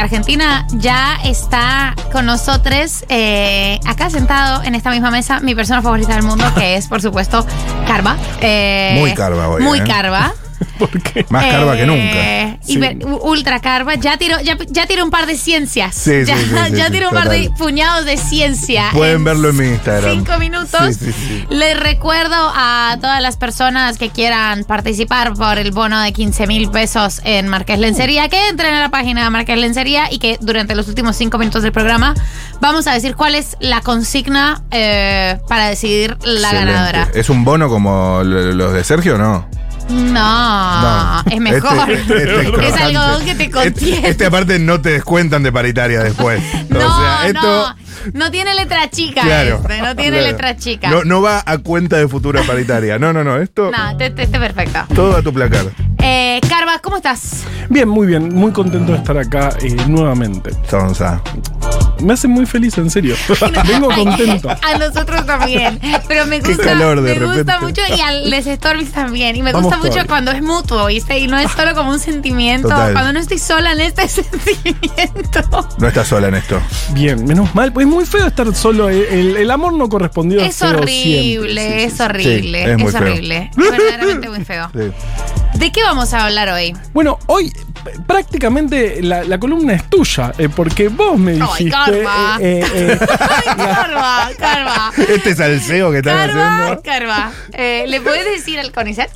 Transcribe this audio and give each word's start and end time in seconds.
la 0.00 0.02
República 0.02 0.02
Argentina. 0.02 0.66
Ya 0.72 1.18
está 1.24 1.94
con 2.12 2.26
nosotros, 2.26 3.04
eh, 3.08 3.78
acá 3.86 4.10
sentado 4.10 4.62
en 4.62 4.74
esta 4.74 4.90
misma 4.90 5.10
mesa, 5.10 5.40
mi 5.40 5.54
persona 5.54 5.82
favorita 5.82 6.14
del 6.14 6.22
mundo, 6.22 6.44
que 6.54 6.76
es, 6.76 6.88
por 6.88 7.02
supuesto, 7.02 7.44
Carva. 7.86 8.16
Eh, 8.40 8.96
Muy 8.98 9.14
Carva 9.14 9.48
hoy, 9.48 9.62
Muy 9.62 9.78
¿eh? 9.78 9.84
Carva. 9.84 10.32
¿Por 10.78 10.90
qué? 11.02 11.24
Más 11.30 11.44
carva 11.46 11.74
que 11.76 11.82
Eh, 11.82 11.86
nunca. 11.86 12.58
hiper- 12.66 13.04
u- 13.04 13.28
ultra 13.30 13.60
carva. 13.60 13.94
Ya 13.94 14.16
tiró, 14.18 14.40
ya, 14.40 14.56
ya 14.68 14.86
tiró 14.86 15.04
un 15.04 15.10
par 15.10 15.26
de 15.26 15.36
ciencias. 15.36 15.94
Sí, 15.94 16.24
ya, 16.26 16.36
sí, 16.36 16.44
sí, 16.44 16.54
ya 16.76 16.86
sí, 16.86 16.92
tiró 16.92 17.08
un 17.08 17.14
par 17.14 17.28
de 17.28 17.50
puñados 17.58 18.04
de 18.04 18.16
ciencia. 18.16 18.86
Pueden 18.92 19.24
verlo 19.24 19.50
en 19.50 19.56
mi 19.56 19.66
Instagram. 19.68 20.10
Cinco 20.12 20.38
minutos. 20.38 20.96
Sí, 20.96 21.06
sí, 21.06 21.12
sí. 21.12 21.44
Les 21.50 21.78
recuerdo 21.78 22.34
a 22.54 22.96
todas 23.00 23.20
las 23.22 23.36
personas 23.36 23.98
que 23.98 24.10
quieran 24.10 24.64
participar 24.64 25.32
por 25.34 25.58
el 25.58 25.70
bono 25.72 26.00
de 26.00 26.12
15 26.12 26.46
mil 26.46 26.70
pesos 26.70 27.20
en 27.24 27.48
Marqués 27.48 27.78
Lencería 27.78 28.28
que 28.28 28.48
entren 28.48 28.74
a 28.74 28.80
la 28.80 28.90
página 28.90 29.24
de 29.24 29.30
Marqués 29.30 29.58
Lencería 29.58 30.12
y 30.12 30.18
que 30.18 30.38
durante 30.40 30.74
los 30.74 30.88
últimos 30.88 31.16
cinco 31.16 31.38
minutos 31.38 31.62
del 31.62 31.72
programa 31.72 32.14
vamos 32.60 32.86
a 32.86 32.92
decir 32.92 33.16
cuál 33.16 33.34
es 33.34 33.56
la 33.60 33.80
consigna 33.80 34.62
eh, 34.70 35.38
para 35.48 35.68
decidir 35.68 36.16
la 36.22 36.48
Excelente. 36.50 36.72
ganadora. 36.72 37.08
¿Es 37.14 37.30
un 37.30 37.44
bono 37.44 37.68
como 37.68 38.22
lo- 38.24 38.52
los 38.52 38.72
de 38.72 38.84
Sergio 38.84 39.14
o 39.14 39.18
no? 39.18 39.48
No, 39.90 41.22
es 41.30 41.40
mejor. 41.40 41.90
Este- 41.90 42.16
este 42.22 42.40
es 42.42 42.48
crocante. 42.50 42.82
algodón 42.82 43.24
que 43.24 43.34
te 43.34 43.44
Este, 43.44 43.50
contiene. 43.50 44.08
este 44.08 44.26
aparte 44.26 44.58
no 44.58 44.80
te 44.80 44.90
descuentan 44.90 45.42
de 45.42 45.52
paritaria 45.52 46.02
después. 46.02 46.42
no, 46.68 46.78
o 46.78 47.00
sea, 47.00 47.26
esto. 47.26 47.40
no, 47.42 47.76
no 48.14 48.30
tiene 48.30 48.54
letra 48.54 48.88
chica 48.90 49.22
Claro. 49.22 49.56
este, 49.62 49.82
no 49.82 49.96
tiene 49.96 50.18
Claro. 50.18 50.32
letra 50.32 50.56
chica. 50.56 50.90
No, 50.90 51.04
no 51.04 51.20
va 51.22 51.42
a 51.44 51.58
cuenta 51.58 51.96
de 51.96 52.08
futura 52.08 52.42
paritaria. 52.42 52.98
No, 52.98 53.12
no, 53.12 53.24
no. 53.24 53.36
Esto. 53.38 53.70
No, 53.76 53.90
este, 53.90 54.06
este- 54.06 54.22
este 54.22 54.38
perfecto. 54.38 54.80
Todo 54.94 55.16
a 55.16 55.22
tu 55.22 55.32
placar. 55.32 55.66
Eh, 56.02 56.40
Carva, 56.48 56.78
¿cómo 56.80 56.96
estás? 56.96 57.44
Bien, 57.68 57.88
muy 57.88 58.06
bien. 58.06 58.34
Muy 58.34 58.52
contento 58.52 58.92
de 58.92 58.98
estar 58.98 59.18
acá 59.18 59.50
eh, 59.60 59.74
nuevamente. 59.86 60.50
Sonsa. 60.68 61.20
Me 62.02 62.12
hace 62.14 62.28
muy 62.28 62.46
feliz, 62.46 62.76
en 62.78 62.90
serio. 62.90 63.14
Vengo 63.66 63.88
contento. 63.88 64.48
A 64.50 64.78
nosotros 64.78 65.24
también. 65.26 65.78
Pero 66.08 66.26
me 66.26 66.40
Qué 66.40 66.48
gusta, 66.54 66.64
calor 66.64 67.00
de 67.02 67.14
me 67.18 67.26
gusta 67.26 67.60
mucho 67.60 67.82
y 67.96 68.00
a 68.00 68.12
Les 68.12 68.44
Stormis 68.46 68.92
también. 68.92 69.36
Y 69.36 69.42
me 69.42 69.52
Vamos 69.52 69.64
gusta 69.66 69.78
mucho 69.78 69.90
todavía. 69.90 70.08
cuando 70.08 70.30
es 70.32 70.42
mutuo, 70.42 70.86
¿viste? 70.86 71.18
Y 71.18 71.26
no 71.26 71.38
es 71.38 71.50
solo 71.52 71.74
como 71.74 71.90
un 71.90 72.00
sentimiento. 72.00 72.68
Total. 72.68 72.92
Cuando 72.92 73.12
no 73.12 73.20
estoy 73.20 73.38
sola 73.38 73.72
en 73.72 73.80
este 73.80 74.08
sentimiento. 74.08 75.68
No 75.78 75.88
estás 75.88 76.08
sola 76.08 76.28
en 76.28 76.34
esto. 76.34 76.60
Bien, 76.92 77.24
menos 77.24 77.54
mal. 77.54 77.72
Pues 77.72 77.86
es 77.86 77.92
muy 77.92 78.04
feo 78.04 78.26
estar 78.26 78.52
solo. 78.54 78.88
El, 78.88 79.04
el- 79.04 79.36
el 79.36 79.50
amor 79.50 79.72
no 79.72 79.88
correspondido 79.88 80.42
Es 80.42 80.60
horrible. 80.62 80.90
Sí, 80.90 81.84
es 81.84 81.92
sí. 81.94 82.02
horrible, 82.02 82.58
Sí, 82.64 82.70
es 82.70 82.76
es, 82.76 82.78
muy 82.78 82.92
feo. 82.92 83.00
horrible. 83.00 83.50
Es 83.56 83.70
verdaderamente 83.70 84.28
muy 84.28 84.44
feo. 84.44 84.70
Sí. 84.80 85.58
¿De 85.58 85.72
qué 85.72 85.82
vamos 85.82 86.14
a 86.14 86.24
hablar 86.26 86.48
hoy? 86.50 86.74
Bueno, 86.94 87.18
hoy 87.26 87.52
prácticamente 88.06 89.02
la, 89.02 89.24
la 89.24 89.38
columna 89.38 89.74
es 89.74 89.88
tuya, 89.90 90.32
eh, 90.38 90.48
porque 90.48 90.88
vos 90.88 91.18
me 91.18 91.32
Ay, 91.32 91.38
dijiste. 91.40 91.70
Carva. 91.70 92.36
eh, 92.40 92.64
eh, 92.74 92.98
eh, 93.00 93.06
Ay, 93.96 94.34
Carva. 94.38 94.92
Este 95.08 95.34
salseo 95.34 95.90
que 95.90 95.98
están 95.98 96.30
haciendo. 96.30 96.82
Carva. 96.82 97.32
Eh, 97.52 97.84
¿Le 97.88 98.00
puedes 98.00 98.24
decir 98.24 98.58
al 98.58 98.72
CONICET? 98.72 99.10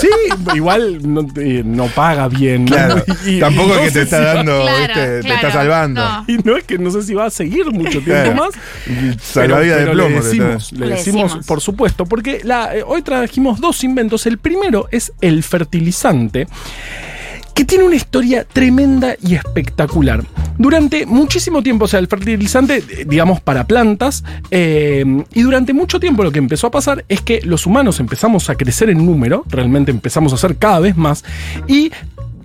sí, 0.00 0.08
igual 0.56 0.98
no, 1.14 1.24
no 1.64 1.86
paga 1.88 2.26
bien. 2.28 2.64
Tampoco 3.40 3.68
no 3.68 3.74
es 3.76 3.80
que 3.82 3.90
te 3.92 4.02
está 4.02 4.18
si 4.18 4.24
dando, 4.24 4.62
Claro, 4.62 4.80
¿viste? 4.80 5.22
Te 5.22 5.34
está 5.34 5.52
salvando. 5.52 6.00
no. 6.04 6.24
Y 6.26 6.38
no 6.38 6.56
es 6.56 6.64
que 6.64 6.76
no 6.76 6.90
sé 6.90 7.02
si 7.04 7.14
va 7.14 7.26
a 7.26 7.30
seguir 7.30 7.66
mucho 7.70 8.00
tiempo 8.00 8.32
Claro. 8.32 8.34
más. 8.34 8.54
Salvavidas 9.22 9.78
de 9.84 9.90
plomo. 9.92 10.08
Le 10.08 10.14
decimos, 10.24 10.72
le 10.72 10.86
Le 10.86 10.94
decimos, 10.96 11.22
decimos. 11.24 11.46
por 11.46 11.60
supuesto, 11.60 12.04
porque 12.04 12.40
la, 12.42 12.74
eh, 12.76 12.82
hoy 12.84 13.02
trajimos 13.02 13.60
dos 13.60 13.84
inventos. 13.84 14.26
El 14.26 14.38
primero 14.38 14.88
es 14.90 15.12
el 15.20 15.44
fertilizante 15.44 16.48
que 17.54 17.64
tiene 17.64 17.84
una 17.84 17.96
historia 17.96 18.44
tremenda 18.44 19.14
y 19.20 19.34
espectacular. 19.34 20.24
Durante 20.58 21.06
muchísimo 21.06 21.62
tiempo, 21.62 21.86
o 21.86 21.88
sea, 21.88 22.00
el 22.00 22.08
fertilizante, 22.08 22.78
eh, 22.78 23.04
digamos, 23.06 23.40
para 23.40 23.66
plantas, 23.66 24.24
eh, 24.50 25.04
y 25.34 25.42
durante 25.42 25.72
mucho 25.72 25.98
tiempo 26.00 26.22
lo 26.22 26.30
que 26.30 26.38
empezó 26.38 26.68
a 26.68 26.70
pasar 26.70 27.04
es 27.08 27.20
que 27.20 27.40
los 27.42 27.66
humanos 27.66 28.00
empezamos 28.00 28.48
a 28.50 28.54
crecer 28.54 28.90
en 28.90 29.04
número, 29.04 29.44
realmente 29.48 29.90
empezamos 29.90 30.32
a 30.32 30.36
ser 30.36 30.56
cada 30.56 30.80
vez 30.80 30.96
más, 30.96 31.24
y 31.66 31.90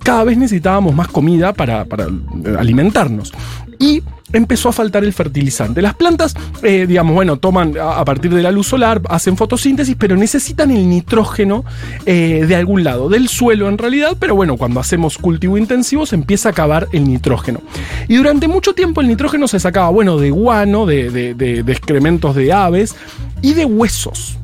cada 0.03 0.23
vez 0.23 0.37
necesitábamos 0.37 0.95
más 0.95 1.09
comida 1.09 1.53
para, 1.53 1.85
para, 1.85 2.05
eh, 2.05 2.55
alimentarnos. 2.57 3.33
Y 3.79 4.03
empezó 4.33 4.69
a 4.69 4.71
faltar 4.73 5.03
el 5.03 5.13
fertilizante. 5.13 5.81
Las 5.81 5.93
plantas, 5.95 6.35
eh, 6.63 6.85
digamos, 6.87 7.13
bueno, 7.15 7.37
toman 7.37 7.73
a, 7.81 8.03
partir 8.05 8.33
de 8.33 8.41
la 8.43 8.51
luz 8.51 8.67
solar, 8.67 9.01
hacen 9.09 9.37
fotosíntesis, 9.37 9.95
pero 9.97 10.15
necesitan 10.17 10.71
el 10.71 10.89
nitrógeno 10.89 11.63
eh, 12.05 12.45
de 12.47 12.55
algún 12.55 12.83
lado, 12.83 13.09
del 13.09 13.27
suelo 13.29 13.69
en 13.69 13.77
realidad, 13.77 14.17
pero 14.19 14.35
bueno, 14.35 14.57
cuando 14.57 14.79
hacemos 14.79 15.17
cultivo 15.17 15.57
intensivo 15.57 16.05
se 16.05 16.15
empieza 16.15 16.49
a 16.49 16.51
acabar 16.51 16.87
el 16.91 17.07
nitrógeno. 17.07 17.61
Y 18.07 18.15
durante 18.17 18.47
mucho 18.47 18.73
tiempo 18.73 19.01
el 19.01 19.07
nitrógeno 19.07 19.47
se 19.47 19.59
sacaba, 19.59 19.89
bueno, 19.89 20.17
de 20.17 20.29
guano, 20.31 20.85
de, 20.85 21.09
de- 21.09 21.33
de- 21.33 21.63
de 21.63 21.71
excrementos 21.71 22.35
de 22.35 22.51
aves 22.53 22.95
y 23.41 23.53
de 23.53 23.65
huesos. 23.65 24.37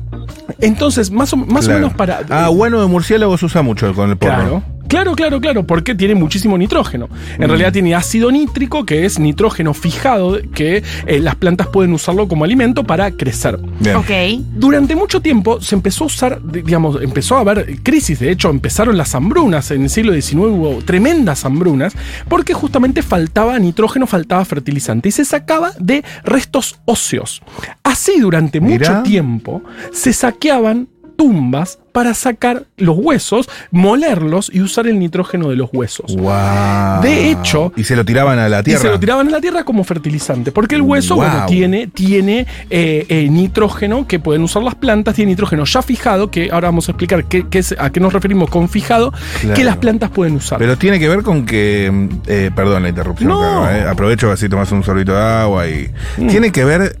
Entonces, 0.60 1.10
más 1.10 1.32
o, 1.32 1.36
más 1.36 1.64
o 1.64 1.68
Claro. 1.68 1.80
menos 1.80 1.94
para... 1.94 2.20
Ah, 2.30 2.48
bueno, 2.48 2.80
de 2.80 2.86
murciélago 2.86 3.36
se 3.36 3.46
usa 3.46 3.62
mucho 3.62 3.92
con 3.94 4.10
el 4.10 4.16
porro. 4.16 4.34
Claro. 4.34 4.62
Claro, 4.94 5.14
claro, 5.16 5.40
claro, 5.40 5.66
porque 5.66 5.94
tiene 5.94 6.14
muchísimo 6.14 6.56
nitrógeno. 6.56 7.08
En 7.38 7.48
realidad 7.48 7.72
tiene 7.72 7.94
ácido 7.94 8.30
nítrico, 8.30 8.84
que 8.86 9.04
es 9.04 9.18
nitrógeno 9.18 9.74
fijado, 9.74 10.38
que 10.54 10.82
eh, 11.06 11.18
las 11.20 11.34
plantas 11.34 11.66
pueden 11.68 11.92
usarlo 11.92 12.28
como 12.28 12.44
alimento 12.44 12.84
para 12.84 13.10
crecer. 13.10 13.58
Bien. 13.80 13.96
Ok. 13.96 14.10
Durante 14.54 14.94
mucho 14.94 15.20
tiempo 15.20 15.60
se 15.60 15.74
empezó 15.74 16.04
a 16.04 16.06
usar, 16.06 16.40
di- 16.42 16.62
digamos, 16.62 17.02
empezó 17.02 17.36
a 17.36 17.40
haber 17.40 17.80
crisis, 17.82 18.20
de 18.20 18.30
hecho 18.30 18.50
empezaron 18.50 18.96
las 18.96 19.14
hambrunas, 19.14 19.70
en 19.70 19.82
el 19.82 19.90
siglo 19.90 20.12
XIX 20.12 20.34
hubo 20.34 20.78
tremendas 20.84 21.44
hambrunas, 21.44 21.94
porque 22.28 22.54
justamente 22.54 23.02
faltaba 23.02 23.58
nitrógeno, 23.58 24.06
faltaba 24.06 24.44
fertilizante 24.44 25.08
y 25.08 25.12
se 25.12 25.24
sacaba 25.24 25.72
de 25.78 26.04
restos 26.24 26.78
óseos. 26.84 27.42
Así 27.82 28.20
durante 28.20 28.60
mucho 28.60 28.74
Mirá. 28.90 29.02
tiempo 29.02 29.62
se 29.92 30.12
saqueaban 30.12 30.88
tumbas 31.16 31.78
para 31.94 32.12
sacar 32.12 32.64
los 32.76 32.96
huesos, 32.98 33.48
molerlos 33.70 34.50
y 34.52 34.60
usar 34.62 34.88
el 34.88 34.98
nitrógeno 34.98 35.48
de 35.48 35.54
los 35.54 35.70
huesos. 35.72 36.16
Wow. 36.16 37.00
De 37.02 37.30
hecho- 37.30 37.72
Y 37.76 37.84
se 37.84 37.94
lo 37.94 38.04
tiraban 38.04 38.36
a 38.40 38.48
la 38.48 38.60
Y 38.60 38.64
tierra. 38.64 38.80
se 38.82 38.88
lo 38.88 38.98
tiraban 38.98 39.28
a 39.28 39.30
la 39.30 39.40
tierra 39.40 39.62
como 39.62 39.84
fertilizante, 39.84 40.50
porque 40.50 40.74
el 40.74 40.82
hueso, 40.82 41.14
Wow. 41.14 41.24
bueno, 41.24 41.46
tiene, 41.46 41.86
tiene 41.86 42.48
eh, 42.68 43.06
eh, 43.08 43.28
nitrógeno 43.30 44.08
que 44.08 44.18
pueden 44.18 44.42
usar 44.42 44.64
las 44.64 44.74
plantas, 44.74 45.14
tiene 45.14 45.30
nitrógeno 45.30 45.64
ya 45.66 45.82
fijado, 45.82 46.32
que 46.32 46.50
ahora 46.50 46.66
vamos 46.66 46.88
a 46.88 46.92
explicar 46.92 47.26
qué, 47.26 47.46
qué 47.48 47.60
es- 47.60 47.76
a 47.78 47.90
qué 47.90 48.00
nos 48.00 48.12
referimos 48.12 48.50
con 48.50 48.68
fijado, 48.68 49.12
Claro. 49.40 49.54
que 49.54 49.62
las 49.62 49.76
plantas 49.76 50.10
pueden 50.10 50.34
usar. 50.34 50.58
Pero 50.58 50.76
tiene 50.76 50.98
que 50.98 51.08
ver 51.08 51.22
con 51.22 51.46
que. 51.46 52.08
eh, 52.26 52.50
perdón 52.56 52.82
la 52.82 52.88
interrupción, 52.88 53.28
No. 53.28 53.70
Eh. 53.70 53.84
Aprovecho 53.88 54.32
así 54.32 54.48
tomas 54.48 54.72
un 54.72 54.82
sorbito 54.82 55.12
de 55.14 55.22
agua 55.22 55.68
y. 55.68 55.90
Mm. 56.18 56.26
¿Tiene 56.26 56.50
que 56.50 56.64
ver 56.64 56.96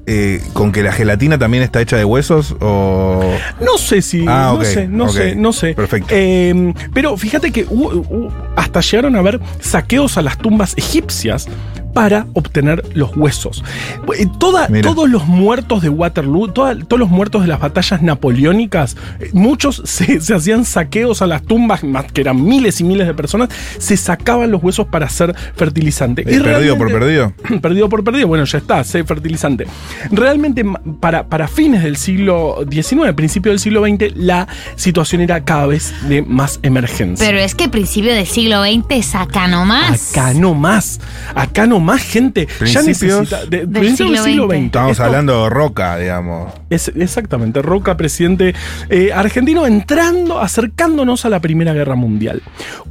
con 0.52 0.70
que 0.70 0.84
la 0.84 0.92
gelatina 0.92 1.36
también 1.36 1.64
está 1.64 1.80
hecha 1.80 1.96
de 1.96 2.04
huesos 2.04 2.54
o.? 2.60 3.34
No 3.60 3.76
sé 3.76 4.00
si. 4.00 4.24
Ah, 4.28 4.54
no 4.56 4.64
sé, 4.64 4.83
no 4.88 5.08
sé, 5.08 5.34
no 5.34 5.52
sé. 5.52 5.74
Perfecto. 5.74 6.08
Eh, 6.10 6.74
pero 6.92 7.16
fíjate 7.16 7.52
que 7.52 7.66
hasta 8.56 8.80
llegaron 8.80 9.16
a 9.16 9.20
haber 9.20 9.40
saqueos 9.60 10.16
a 10.18 10.22
las 10.22 10.38
tumbas 10.38 10.76
egipcias 10.76 11.48
para 11.94 12.26
obtener 12.34 12.84
los 12.94 13.16
huesos. 13.16 13.62
Toda- 14.38 14.68
todos 14.82 15.08
los 15.08 15.26
muertos 15.26 15.82
de 15.82 15.88
Waterloo, 15.88 16.48
toda- 16.48 16.76
todos 16.78 16.98
los 17.00 17.08
muertos 17.08 17.42
de 17.42 17.48
las 17.48 17.60
batallas 17.60 18.02
napoleónicas, 18.02 18.96
eh, 19.20 19.30
muchos 19.32 19.80
se, 19.84 20.20
se 20.20 20.34
hacían 20.34 20.64
saqueos 20.64 21.22
a 21.22 21.26
las 21.26 21.42
tumbas, 21.42 21.84
más 21.84 22.10
que 22.12 22.20
eran 22.20 22.42
miles 22.44 22.80
y 22.80 22.84
miles 22.84 23.06
de 23.06 23.14
personas, 23.14 23.48
se 23.78 23.96
sacaban 23.96 24.50
los 24.50 24.62
huesos 24.62 24.86
para 24.88 25.06
hacer 25.06 25.34
fertilizante. 25.56 26.22
Eh, 26.22 26.40
perdido 26.40 26.76
por 26.76 26.92
perdido. 26.92 27.32
perdido 27.62 27.88
por 27.88 28.04
perdido, 28.04 28.28
bueno, 28.28 28.44
ya 28.44 28.58
está, 28.58 28.82
sé 28.84 29.04
fertilizante. 29.04 29.66
Realmente, 30.10 30.64
para, 31.00 31.26
para 31.28 31.48
fines 31.48 31.82
del 31.82 31.96
siglo 31.96 32.64
XIX, 32.70 33.12
principio 33.14 33.52
del 33.52 33.58
siglo 33.60 33.84
XX, 33.86 34.16
la 34.16 34.48
situación 34.76 35.20
era 35.20 35.44
cada 35.44 35.66
vez 35.66 35.94
de 36.08 36.22
más 36.22 36.58
emergencia. 36.62 37.26
Pero 37.26 37.38
es 37.38 37.54
que 37.54 37.68
principio 37.68 38.12
del 38.14 38.26
siglo 38.26 38.62
XX 38.62 38.84
es 38.90 39.14
acá 39.14 39.46
nomás. 39.48 40.10
Acá 40.10 40.34
no 40.34 40.54
más, 40.54 41.00
acá 41.34 41.66
no 41.66 41.80
más 41.84 42.02
gente. 42.02 42.48
Ya 42.64 42.82
necesita. 42.82 43.44
De, 43.46 43.58
del 43.58 43.68
principios 43.70 44.24
del 44.24 44.32
siglo 44.32 44.44
siglo 44.44 44.48
XX. 44.48 44.64
Estamos 44.66 44.90
Esto 44.92 45.04
hablando 45.04 45.44
de 45.44 45.50
roca, 45.50 45.96
digamos. 45.98 46.52
es- 46.70 46.92
exactamente, 46.96 47.62
Roca, 47.62 47.96
presidente 47.96 48.54
eh, 48.88 49.10
argentino, 49.12 49.66
entrando, 49.66 50.40
acercándonos 50.40 51.24
a 51.24 51.28
la 51.28 51.40
Primera 51.40 51.72
Guerra 51.72 51.94
Mundial. 51.94 52.42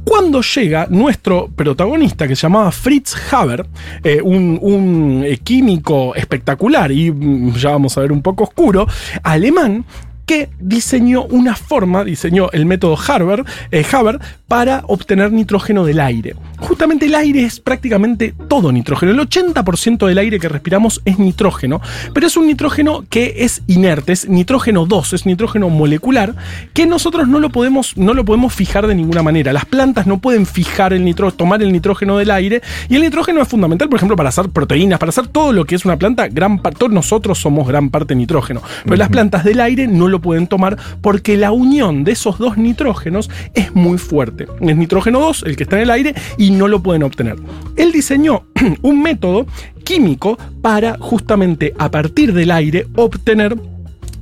Cuando 0.04 0.40
llega 0.42 0.86
nuestro 0.90 1.48
protagonista, 1.54 2.26
que 2.28 2.36
se 2.36 2.42
llamaba 2.42 2.70
Fritz 2.72 3.14
Haber, 3.32 3.66
eh, 4.02 4.20
un, 4.22 4.58
un, 4.62 5.22
eh, 5.26 5.38
químico 5.38 6.14
espectacular 6.14 6.90
y 6.92 7.10
mm, 7.10 7.54
ya 7.56 7.70
vamos 7.70 7.96
a 7.98 8.00
ver 8.00 8.12
un 8.12 8.22
poco 8.22 8.44
oscuro, 8.44 8.86
alemán, 9.22 9.84
que 10.26 10.50
diseñó 10.58 11.24
una 11.24 11.54
forma, 11.54 12.04
diseñó 12.04 12.50
el 12.52 12.66
método 12.66 12.96
Harvard, 12.96 13.46
eh, 13.70 13.84
Haber 13.92 14.18
para 14.48 14.84
obtener 14.86 15.32
nitrógeno 15.32 15.84
del 15.84 16.00
aire. 16.00 16.34
Justamente 16.58 17.06
el 17.06 17.14
aire 17.14 17.44
es 17.44 17.60
prácticamente 17.60 18.34
todo 18.48 18.72
nitrógeno. 18.72 19.12
El 19.12 19.18
80% 19.18 20.06
del 20.06 20.18
aire 20.18 20.38
que 20.38 20.48
respiramos 20.48 21.02
es 21.04 21.18
nitrógeno, 21.18 21.80
pero 22.12 22.26
es 22.26 22.36
un 22.36 22.46
nitrógeno 22.46 23.04
que 23.08 23.34
es 23.38 23.62
inerte, 23.66 24.12
es 24.12 24.28
nitrógeno 24.28 24.86
2, 24.86 25.12
es 25.12 25.26
nitrógeno 25.26 25.70
molecular, 25.70 26.34
que 26.72 26.86
nosotros 26.86 27.26
no 27.28 27.40
lo 27.40 27.50
podemos, 27.50 27.96
no 27.96 28.14
lo 28.14 28.24
podemos 28.24 28.54
fijar 28.54 28.86
de 28.86 28.94
ninguna 28.94 29.22
manera. 29.22 29.52
Las 29.52 29.64
plantas 29.64 30.06
no 30.06 30.18
pueden 30.18 30.46
fijar 30.46 30.92
el 30.92 31.04
nitrógeno, 31.04 31.36
tomar 31.36 31.62
el 31.62 31.72
nitrógeno 31.72 32.18
del 32.18 32.30
aire, 32.30 32.62
y 32.88 32.96
el 32.96 33.02
nitrógeno 33.02 33.42
es 33.42 33.48
fundamental, 33.48 33.88
por 33.88 33.96
ejemplo, 33.96 34.16
para 34.16 34.28
hacer 34.28 34.48
proteínas, 34.50 34.98
para 34.98 35.10
hacer 35.10 35.26
todo 35.26 35.52
lo 35.52 35.64
que 35.64 35.74
es 35.74 35.84
una 35.84 35.96
planta, 35.96 36.28
gran 36.28 36.58
parte, 36.58 36.78
todos 36.78 36.92
nosotros 36.92 37.38
somos 37.38 37.66
gran 37.66 37.90
parte 37.90 38.14
nitrógeno, 38.14 38.62
pero 38.84 38.96
las 38.96 39.08
plantas 39.08 39.44
del 39.44 39.60
aire 39.60 39.86
no 39.86 40.08
lo 40.08 40.13
pueden 40.20 40.46
tomar 40.46 40.76
porque 41.00 41.36
la 41.36 41.52
unión 41.52 42.04
de 42.04 42.12
esos 42.12 42.38
dos 42.38 42.56
nitrógenos 42.56 43.30
es 43.54 43.74
muy 43.74 43.98
fuerte. 43.98 44.46
Es 44.60 44.76
nitrógeno 44.76 45.20
2, 45.20 45.44
el 45.46 45.56
que 45.56 45.64
está 45.64 45.76
en 45.76 45.82
el 45.82 45.90
aire, 45.90 46.14
y 46.38 46.50
no 46.50 46.68
lo 46.68 46.82
pueden 46.82 47.02
obtener. 47.02 47.36
Él 47.76 47.92
diseñó 47.92 48.46
un 48.82 49.02
método 49.02 49.46
químico 49.84 50.38
para 50.62 50.96
justamente 50.98 51.74
a 51.78 51.90
partir 51.90 52.32
del 52.32 52.50
aire 52.50 52.86
obtener 52.96 53.56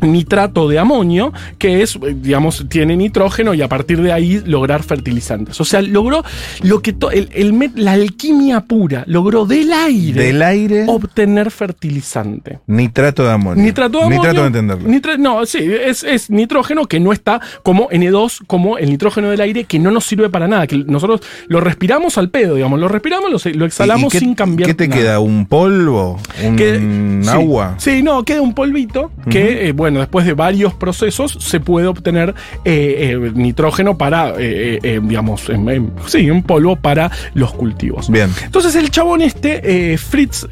nitrato 0.02 0.68
de 0.68 0.78
amonio, 0.78 1.32
que 1.58 1.82
es, 1.82 1.98
digamos, 2.16 2.66
tiene 2.68 2.96
nitrógeno 2.96 3.54
y 3.54 3.62
a 3.62 3.68
partir 3.68 4.02
de 4.02 4.12
ahí 4.12 4.42
lograr 4.44 4.82
fertilizantes. 4.82 5.60
O 5.60 5.64
sea, 5.64 5.80
logró 5.82 6.24
lo 6.62 6.82
que 6.82 6.94
el- 7.12 7.28
el 7.32 7.72
la 7.76 7.92
alquimia 7.92 8.60
pura, 8.62 9.04
logró 9.06 9.46
del 9.46 9.72
aire, 9.72 10.22
Del 10.24 10.42
aire, 10.42 10.84
obtener 10.88 11.50
fertilizante. 11.50 12.58
nitrato 12.66 13.24
de 13.24 13.30
amonio. 13.32 13.62
Nitrato 13.62 13.98
de 14.00 14.08
Ni 14.08 14.14
amonio. 14.14 14.22
trato 14.22 14.40
de 14.42 14.46
entenderlo. 14.46 14.88
nitra- 14.88 15.18
no, 15.18 15.46
sí, 15.46 15.58
es, 15.60 16.02
es 16.04 16.30
nitrógeno 16.30 16.86
que 16.86 17.00
no 17.00 17.12
está 17.12 17.40
como 17.62 17.88
N2, 17.90 18.40
como 18.46 18.78
el 18.78 18.90
nitrógeno 18.90 19.30
del 19.30 19.40
aire, 19.40 19.64
que 19.64 19.78
no 19.78 19.90
nos 19.90 20.04
sirve 20.04 20.28
para 20.30 20.48
nada. 20.48 20.66
Que 20.66 20.76
nosotros 20.78 21.20
lo 21.48 21.60
respiramos 21.60 22.18
al 22.18 22.30
pedo, 22.30 22.54
digamos. 22.54 22.80
Lo 22.80 22.88
respiramos, 22.88 23.30
lo, 23.30 23.50
lo 23.52 23.66
exhalamos 23.66 24.06
¿Y 24.06 24.10
qué- 24.10 24.18
sin 24.18 24.34
cambiar 24.34 24.66
¿Qué 24.68 24.74
te 24.74 24.88
nada. 24.88 25.00
queda? 25.00 25.20
¿Un 25.20 25.46
polvo? 25.46 26.18
¿Un 26.44 26.56
Que- 26.56 26.78
sí, 27.22 27.28
agua? 27.28 27.74
Sí, 27.78 28.02
no, 28.02 28.24
queda 28.24 28.40
un 28.40 28.54
polvito 28.54 29.10
que, 29.30 29.68
eh, 29.68 29.72
bueno, 29.72 29.91
después 30.00 30.26
de 30.26 30.34
varios 30.34 30.74
procesos 30.74 31.36
se 31.40 31.60
puede 31.60 31.86
obtener 31.86 32.34
eh, 32.64 33.12
eh, 33.12 33.32
nitrógeno 33.34 33.96
para, 33.98 34.34
eh, 34.38 35.00
digamos, 35.02 35.48
sí, 36.06 36.30
un 36.30 36.42
polvo 36.42 36.76
para 36.76 37.10
los 37.34 37.52
cultivos. 37.52 38.10
Bien. 38.10 38.30
Entonces 38.44 38.74
el 38.74 38.90
chabón 38.90 39.22
este, 39.22 39.96
Fritz, 39.98 40.46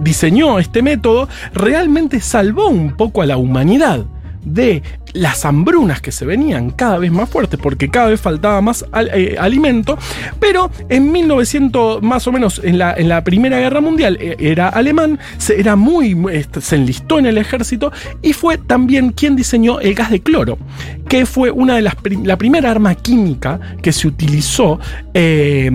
diseñó 0.00 0.58
este 0.58 0.82
método, 0.82 1.28
realmente 1.54 2.20
salvó 2.20 2.68
un 2.68 2.96
poco 2.96 3.22
a 3.22 3.26
la 3.26 3.36
humanidad 3.36 4.04
de 4.44 4.82
las 5.12 5.44
hambrunas 5.44 6.00
que 6.00 6.10
se 6.10 6.24
venían 6.24 6.70
cada 6.70 6.98
vez 6.98 7.12
más 7.12 7.28
fuertes 7.28 7.60
porque 7.60 7.90
cada 7.90 8.08
vez 8.08 8.20
faltaba 8.20 8.60
más 8.60 8.84
eh, 9.12 9.36
alimento, 9.38 9.98
pero 10.40 10.70
en 10.88 11.12
1900, 11.12 12.02
más 12.02 12.26
o 12.26 12.32
menos 12.32 12.60
en 12.64 12.78
la, 12.78 12.94
en 12.94 13.08
la 13.08 13.22
Primera 13.22 13.58
Guerra 13.58 13.80
Mundial, 13.80 14.16
eh, 14.20 14.36
era 14.38 14.68
alemán, 14.68 15.18
se, 15.38 15.60
era 15.60 15.76
muy, 15.76 16.16
este, 16.32 16.60
se 16.60 16.76
enlistó 16.76 17.18
en 17.18 17.26
el 17.26 17.38
ejército 17.38 17.92
y 18.22 18.32
fue 18.32 18.58
también 18.58 19.12
quien 19.12 19.36
diseñó 19.36 19.80
el 19.80 19.94
gas 19.94 20.10
de 20.10 20.20
cloro, 20.20 20.58
que 21.08 21.26
fue 21.26 21.50
una 21.50 21.76
de 21.76 21.82
las 21.82 21.96
la 22.24 22.36
primera 22.36 22.70
arma 22.70 22.94
química 22.94 23.60
que 23.82 23.92
se 23.92 24.08
utilizó 24.08 24.80
eh, 25.14 25.70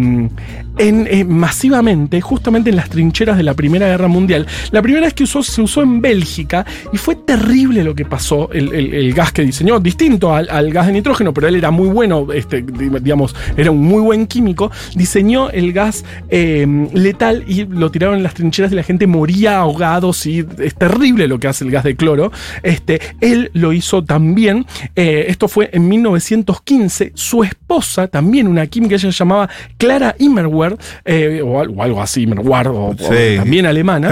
eh, 0.80 1.24
masivamente, 1.24 2.22
justamente 2.22 2.70
en 2.70 2.76
las 2.76 2.90
trincheras 2.90 3.38
de 3.38 3.44
la 3.44 3.54
Primera 3.54 3.88
Guerra 3.88 4.08
Mundial. 4.08 4.46
La 4.72 4.82
primera 4.82 5.06
vez 5.06 5.14
que 5.14 5.24
usó, 5.24 5.42
se 5.44 5.62
usó 5.62 5.82
en 5.82 6.02
Bélgica 6.02 6.66
y 6.94 6.98
fue 6.98 7.16
terrible 7.16 7.84
lo 7.84 7.96
que 7.96 8.06
pasó, 8.06 8.50
el, 8.52 9.14
gas 9.14 9.32
que 9.32 9.44
diseñó, 9.44 9.80
distinto 9.80 10.34
al, 10.34 10.72
gas 10.72 10.88
de 10.88 10.94
nitrógeno, 10.94 11.34
pero 11.34 11.48
él 11.48 11.56
era 11.56 11.72
muy 11.72 11.88
bueno, 11.90 12.28
este, 12.34 12.62
di- 12.62 12.90
digamos, 13.02 13.36
era 13.56 13.72
un 13.72 13.82
muy 13.82 14.02
buen 14.02 14.28
químico, 14.28 14.72
diseñó 14.96 15.50
el 15.50 15.74
gas 15.74 16.06
eh, 16.30 16.66
letal 16.94 17.44
y 17.48 17.66
lo 17.66 17.90
tiraron 17.92 18.18
en 18.18 18.24
las 18.24 18.34
trincheras 18.34 18.72
y 18.72 18.76
la 18.76 18.84
gente 18.84 19.08
moría 19.08 19.58
ahogados 19.60 20.26
y 20.26 20.46
es 20.60 20.76
terrible 20.76 21.28
lo 21.28 21.40
que 21.40 21.48
hace 21.48 21.64
el 21.66 21.72
gas 21.72 21.84
de 21.84 21.96
cloro. 21.96 22.32
Este, 22.64 23.00
él 23.22 23.50
lo 23.54 23.74
hizo 23.74 24.04
también, 24.04 24.66
eh, 24.96 25.26
esto 25.30 25.48
fue 25.48 25.70
en 25.74 25.88
1915, 25.88 27.12
su 27.16 27.44
esposa, 27.44 28.08
también 28.08 28.48
una 28.48 28.68
química, 28.68 28.96
ella 28.96 29.12
se 29.12 29.18
llamaba 29.18 29.50
Clara 29.78 30.16
Eh, 31.06 31.42
o, 31.44 31.60
al- 31.60 31.70
o 31.76 31.84
algo 31.84 32.02
así, 32.02 32.24
Immerwahr, 32.24 32.68
o, 32.70 32.96
también 33.38 33.66
alemana. 33.66 34.10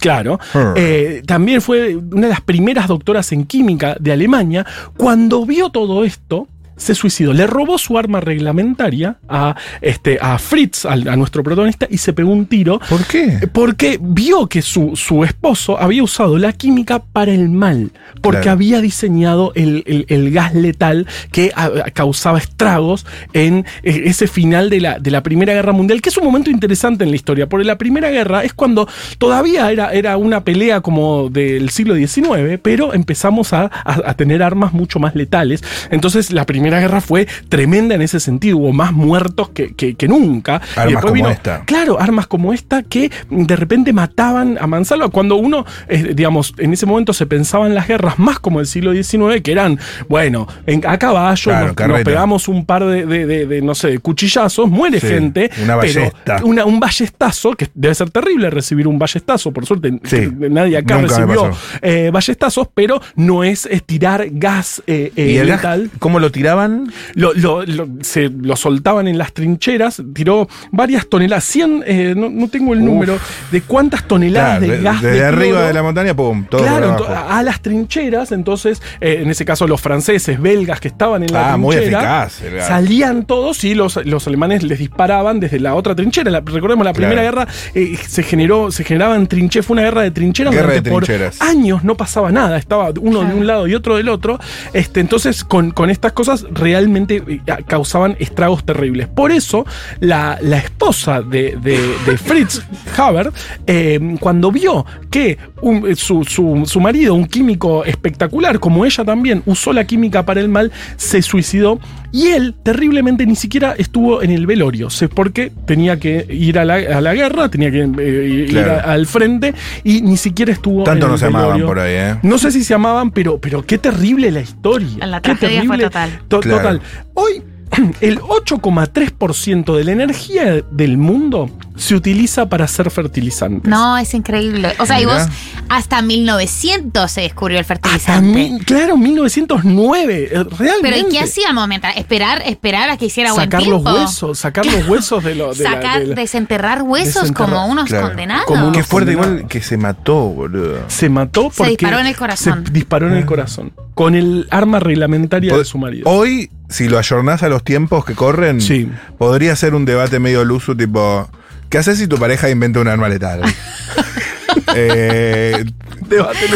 Claro. 0.00 0.38
Eh, 0.76 1.22
también 1.26 1.60
fue 1.60 1.96
una 1.96 2.22
de 2.22 2.28
las 2.30 2.40
primeras 2.40 2.88
doctoras 2.88 3.32
en 3.32 3.44
química 3.44 3.96
de 4.00 4.12
Alemania. 4.12 4.64
Cuando 4.96 5.44
vio 5.44 5.70
todo 5.70 6.04
esto, 6.04 6.48
se 6.76 6.94
suicidó. 6.94 7.32
Le 7.32 7.46
robó 7.46 7.78
su 7.78 7.96
arma 7.98 8.20
reglamentaria 8.20 9.16
a, 9.28 9.54
este, 9.80 10.18
a 10.20 10.38
Fritz, 10.38 10.84
al- 10.84 11.08
a, 11.08 11.16
nuestro 11.16 11.42
protagonista, 11.42 11.86
y 11.90 11.98
se 11.98 12.12
pegó 12.12 12.30
un 12.30 12.46
tiro. 12.46 12.80
¿Por 12.88 13.04
qué? 13.06 13.48
Porque 13.52 13.98
vio 14.00 14.46
que 14.46 14.62
su, 14.62 14.94
su 14.96 15.24
esposo 15.24 15.78
había 15.80 16.02
usado 16.02 16.38
la 16.38 16.52
química 16.52 16.98
para 17.02 17.32
el 17.32 17.48
mal, 17.48 17.90
porque 18.20 18.36
Claro. 18.42 18.50
había 18.52 18.80
diseñado 18.80 19.52
el, 19.54 19.82
el- 19.86 20.04
el 20.08 20.30
gas 20.30 20.54
letal 20.54 21.06
que 21.32 21.52
causaba 21.94 22.38
estragos 22.38 23.06
en 23.32 23.64
eh, 23.82 24.02
ese 24.04 24.26
final 24.26 24.68
de 24.70 24.80
la, 24.80 24.98
de 24.98 25.10
la 25.10 25.22
Primera 25.22 25.52
Guerra 25.54 25.72
Mundial, 25.72 26.02
que 26.02 26.10
es 26.10 26.16
un 26.16 26.24
momento 26.24 26.50
interesante 26.50 27.04
en 27.04 27.10
la 27.10 27.16
historia, 27.16 27.48
porque 27.48 27.64
la 27.64 27.78
Primera 27.78 28.10
Guerra 28.10 28.44
es 28.44 28.52
cuando 28.52 28.88
todavía 29.18 29.70
era, 29.70 29.92
era 29.92 30.16
una 30.16 30.44
pelea 30.44 30.80
como 30.80 31.30
del 31.30 31.70
siglo 31.70 31.94
XIX, 31.94 32.58
pero 32.62 32.92
empezamos 32.94 33.52
a, 33.52 33.70
a- 33.84 34.02
a 34.10 34.14
tener 34.14 34.42
armas 34.42 34.72
mucho 34.72 34.98
más 34.98 35.14
letales. 35.14 35.62
Entonces 35.90 36.32
la 36.32 36.44
Primera 36.44 36.65
Guerra 36.70 37.00
fue 37.00 37.26
tremenda 37.48 37.94
en 37.94 38.02
ese 38.02 38.20
sentido, 38.20 38.58
hubo 38.58 38.72
más 38.72 38.92
muertos 38.92 39.50
que, 39.50 39.74
que- 39.74 39.94
que 39.94 40.08
nunca. 40.08 40.60
Y 40.76 40.80
Armas 40.80 40.92
después 41.02 41.12
como 41.22 41.28
esta. 41.30 41.64
Claro, 41.64 42.00
armas 42.00 42.26
como 42.26 42.52
esta 42.52 42.82
que 42.82 43.10
de 43.30 43.56
repente 43.56 43.92
mataban 43.92 44.58
a 44.60 44.66
mansalva. 44.66 45.08
Cuando 45.08 45.36
uno, 45.36 45.64
eh, 45.88 46.12
digamos, 46.14 46.54
en 46.58 46.72
ese 46.72 46.86
momento 46.86 47.12
se 47.12 47.26
pensaban 47.26 47.74
las 47.74 47.88
guerras 47.88 48.18
más 48.18 48.38
como 48.38 48.60
el 48.60 48.66
siglo 48.66 48.92
XIX, 48.92 49.40
que 49.42 49.52
eran, 49.52 49.78
bueno, 50.08 50.46
en- 50.66 50.86
a 50.86 50.98
caballo, 50.98 51.50
Claro, 51.74 51.74
nos, 51.88 52.02
pegamos 52.02 52.48
un 52.48 52.64
par 52.66 52.84
de, 52.84 53.06
de- 53.06 53.26
de- 53.26 53.46
de, 53.46 53.62
no 53.62 53.74
sé, 53.74 53.88
de 53.88 53.98
cuchillazos, 53.98 54.68
muere 54.68 55.00
Sí, 55.00 55.06
gente. 55.08 55.50
una 55.62 55.78
pero 55.80 56.10
una- 56.44 56.64
un 56.64 56.80
ballestazo, 56.80 57.52
que 57.52 57.68
debe 57.74 57.94
ser 57.94 58.10
terrible 58.10 58.50
recibir 58.50 58.86
un 58.88 58.98
ballestazo, 58.98 59.52
por 59.52 59.66
suerte 59.66 59.98
Sí, 60.04 60.28
nadie 60.50 60.76
acá 60.76 60.98
recibió 60.98 61.50
eh, 61.82 62.10
ballestazos, 62.12 62.68
pero 62.74 63.00
no 63.14 63.44
es, 63.44 63.66
es 63.66 63.82
tirar 63.84 64.26
gas 64.30 64.82
eh, 64.86 65.12
eh, 65.16 65.30
¿Y 65.32 65.36
el 65.38 65.48
gas, 65.48 65.80
cómo 65.98 66.18
lo 66.18 66.30
tiraban? 66.56 66.92
Lo, 67.14 67.32
lo- 67.34 67.64
lo- 67.66 67.88
se 68.02 68.28
lo 68.30 68.56
soltaban 68.56 69.08
en 69.08 69.18
las 69.18 69.32
trincheras, 69.32 70.02
tiró 70.14 70.48
varias 70.72 71.06
toneladas, 71.08 71.44
100, 71.44 71.84
eh, 71.86 72.14
no, 72.16 72.28
no 72.30 72.48
tengo 72.48 72.72
el 72.74 72.80
Uf. 72.80 72.84
número 72.86 73.18
de 73.50 73.60
cuántas 73.62 74.06
toneladas 74.06 74.58
Claro, 74.58 74.72
de 74.72 74.76
de- 74.78 74.82
gas 74.82 75.02
desde 75.02 75.16
de 75.18 75.24
arriba 75.24 75.44
cloro. 75.52 75.66
de 75.66 75.72
la 75.74 75.82
montaña, 75.82 76.14
pum, 76.16 76.44
todo 76.48 76.62
Claro, 76.62 76.96
a 77.28 77.42
las 77.42 77.60
trincheras, 77.62 78.32
entonces, 78.32 78.82
eh, 79.00 79.20
en 79.22 79.30
ese 79.30 79.44
caso 79.44 79.66
los 79.66 79.80
franceses, 79.80 80.40
belgas 80.40 80.80
que 80.80 80.88
estaban 80.88 81.22
en 81.22 81.32
la 81.32 81.52
Ah, 81.52 81.56
muy 81.56 81.76
trinchera, 81.76 82.24
eficaz 82.24 82.42
gas. 82.52 82.66
salían 82.68 83.26
todos 83.26 83.64
y 83.64 83.74
los, 83.74 83.96
los 84.06 84.26
alemanes 84.26 84.62
les 84.62 84.78
disparaban 84.78 85.40
desde 85.40 85.60
la 85.60 85.74
otra 85.74 85.94
trinchera. 85.94 86.30
La- 86.30 86.40
recordemos, 86.40 86.84
la 86.84 86.92
primera 86.92 87.20
Claro. 87.22 87.46
guerra 87.46 87.52
eh, 87.74 87.96
se 88.06 88.22
generó, 88.22 88.70
se 88.70 88.84
generaban 88.84 89.26
trincheras, 89.26 89.66
fue 89.66 89.74
una 89.74 89.82
guerra 89.82 90.02
de 90.02 90.10
trincheras 90.10 90.52
Guerra 90.52 90.66
durante 90.80 90.90
de 90.90 90.94
por 90.94 91.46
años 91.48 91.84
no 91.84 91.96
pasaba 91.96 92.30
nada, 92.32 92.56
estaba 92.58 92.90
uno 93.00 93.22
de 93.24 93.34
un 93.34 93.46
lado 93.46 93.66
y 93.66 93.74
otro 93.74 93.96
del 93.96 94.08
otro. 94.08 94.38
Este, 94.72 95.00
entonces, 95.00 95.44
con, 95.44 95.70
con 95.70 95.90
estas 95.90 96.12
cosas 96.12 96.45
realmente 96.52 97.22
eh, 97.26 97.40
causaban 97.66 98.16
estragos 98.18 98.64
terribles. 98.64 99.08
Por 99.08 99.32
eso, 99.32 99.64
la, 100.00 100.38
la 100.42 100.58
esposa 100.58 101.22
de, 101.22 101.56
de- 101.62 101.94
de 102.06 102.18
Fritz 102.18 102.62
Haber, 102.96 103.30
eh, 103.66 104.16
cuando 104.20 104.50
vio 104.52 104.84
que 105.10 105.38
un- 105.62 105.86
eh, 105.88 105.96
su, 105.96 106.24
su- 106.24 106.64
su 106.66 106.80
marido, 106.80 107.14
un 107.14 107.26
químico 107.26 107.84
espectacular, 107.84 108.58
como 108.60 108.84
ella 108.84 109.04
también, 109.04 109.42
usó 109.46 109.72
la 109.72 109.84
química 109.84 110.24
para 110.24 110.40
el 110.40 110.48
mal, 110.48 110.72
se 110.96 111.22
suicidó. 111.22 111.78
Y 112.12 112.28
él, 112.28 112.54
terriblemente, 112.62 113.26
ni 113.26 113.36
siquiera 113.36 113.74
estuvo 113.76 114.22
en 114.22 114.30
el 114.30 114.46
velorio. 114.46 114.88
Sé 114.88 115.08
porque 115.08 115.52
tenía 115.66 115.98
que 115.98 116.26
ir 116.30 116.58
a 116.58 116.64
la, 116.64 116.74
a 116.76 117.00
la 117.02 117.12
guerra, 117.14 117.50
tenía 117.50 117.70
que 117.70 117.82
eh, 117.82 118.46
ir 118.48 118.58
a- 118.58 118.80
al 118.92 119.06
frente 119.06 119.54
y 119.84 120.00
ni 120.00 120.16
siquiera 120.16 120.52
estuvo 120.52 120.84
Tanto 120.84 121.04
en 121.06 121.08
no 121.10 121.14
el 121.14 121.20
se 121.20 121.26
amaban 121.26 121.60
por 121.66 121.78
ahí, 121.78 121.94
¿eh? 121.94 122.14
No 122.22 122.38
sé 122.38 122.50
si 122.52 122.64
se 122.64 122.72
amaban, 122.72 123.10
pero, 123.10 123.38
pero 123.38 123.66
qué 123.66 123.76
terrible 123.76 124.30
la 124.30 124.40
historia. 124.40 125.06
La 125.06 125.20
Qué 125.20 125.34
tragedia 125.34 125.64
fue 125.64 125.78
total. 125.78 126.10
Claro. 126.40 126.78
Total. 126.78 126.80
Hoy, 127.14 127.42
el 128.00 128.20
8,3% 128.20 129.76
de 129.76 129.84
la 129.84 129.92
energía 129.92 130.62
del 130.70 130.96
mundo 130.98 131.50
se 131.76 131.94
utiliza 131.94 132.48
para 132.48 132.64
hacer 132.64 132.90
fertilizantes. 132.90 133.68
No, 133.70 133.98
es 133.98 134.14
increíble. 134.14 134.72
O 134.78 134.86
sea, 134.86 135.00
y 135.00 135.04
Mirá. 135.06 135.24
vos, 135.26 135.28
hasta 135.68 136.00
1900 136.00 137.10
se 137.10 137.20
descubrió 137.22 137.58
el 137.58 137.62
Hasta 137.62 137.74
fertilizante. 137.74 138.28
mil- 138.32 138.64
claro, 138.64 138.96
1909. 138.96 140.28
eh, 140.30 140.44
Realmente. 140.58 140.78
Pero 140.82 140.96
¿y 140.96 141.10
qué 141.10 141.20
hacíamos 141.20 141.68
mientras? 141.68 141.96
Esperar, 141.96 142.42
esperar 142.46 142.90
a 142.90 142.96
que 142.96 143.06
hiciera 143.06 143.30
Sacar 143.34 143.60
buen 143.60 143.70
los 143.70 143.82
tiempo. 143.82 144.00
huesos, 144.00 144.38
sacar 144.38 144.64
los 144.66 144.88
huesos 144.88 145.22
de 145.24 145.34
los. 145.34 145.58
Sacar, 145.58 146.06
desenterrar 146.06 146.82
huesos 146.82 147.14
Desenterrar, 147.14 147.50
como 147.50 147.66
unos 147.66 147.84
claro. 147.88 148.08
condenados. 148.08 148.46
Como 148.46 148.64
unos 148.68 148.76
Qué 148.76 148.82
fuerte 148.84 149.12
igual 149.12 149.46
que 149.48 149.60
se 149.60 149.76
mató, 149.76 150.14
boludo. 150.30 150.78
Se 150.88 151.08
mató 151.08 151.50
porque. 151.54 151.72
disparó 151.72 151.98
en 152.00 152.06
el 152.06 152.16
corazón. 152.16 152.64
Se 152.66 152.72
disparó 152.72 153.08
en 153.08 153.14
el 153.16 153.26
corazón. 153.26 153.72
con 153.94 154.14
el 154.14 154.46
arma 154.50 154.78
reglamentaria 154.78 155.56
de 155.56 155.64
su 155.64 155.78
marido. 155.78 156.08
Hoy, 156.10 156.50
si 156.68 156.88
lo 156.88 156.98
ayornás 156.98 157.42
a 157.42 157.48
los 157.48 157.62
tiempos 157.64 158.04
que 158.04 158.14
corren, 158.14 158.60
Sí. 158.60 158.90
podría 159.18 159.54
ser 159.56 159.74
un 159.74 159.84
debate 159.84 160.18
medio 160.18 160.44
luso, 160.44 160.76
tipo, 160.76 161.28
¿qué 161.70 161.78
haces 161.78 161.98
si 161.98 162.06
tu 162.08 162.18
pareja 162.18 162.50
inventa 162.50 162.80
un 162.80 162.88
arma 162.88 163.08
letal? 163.08 163.42
eh, 164.74 165.64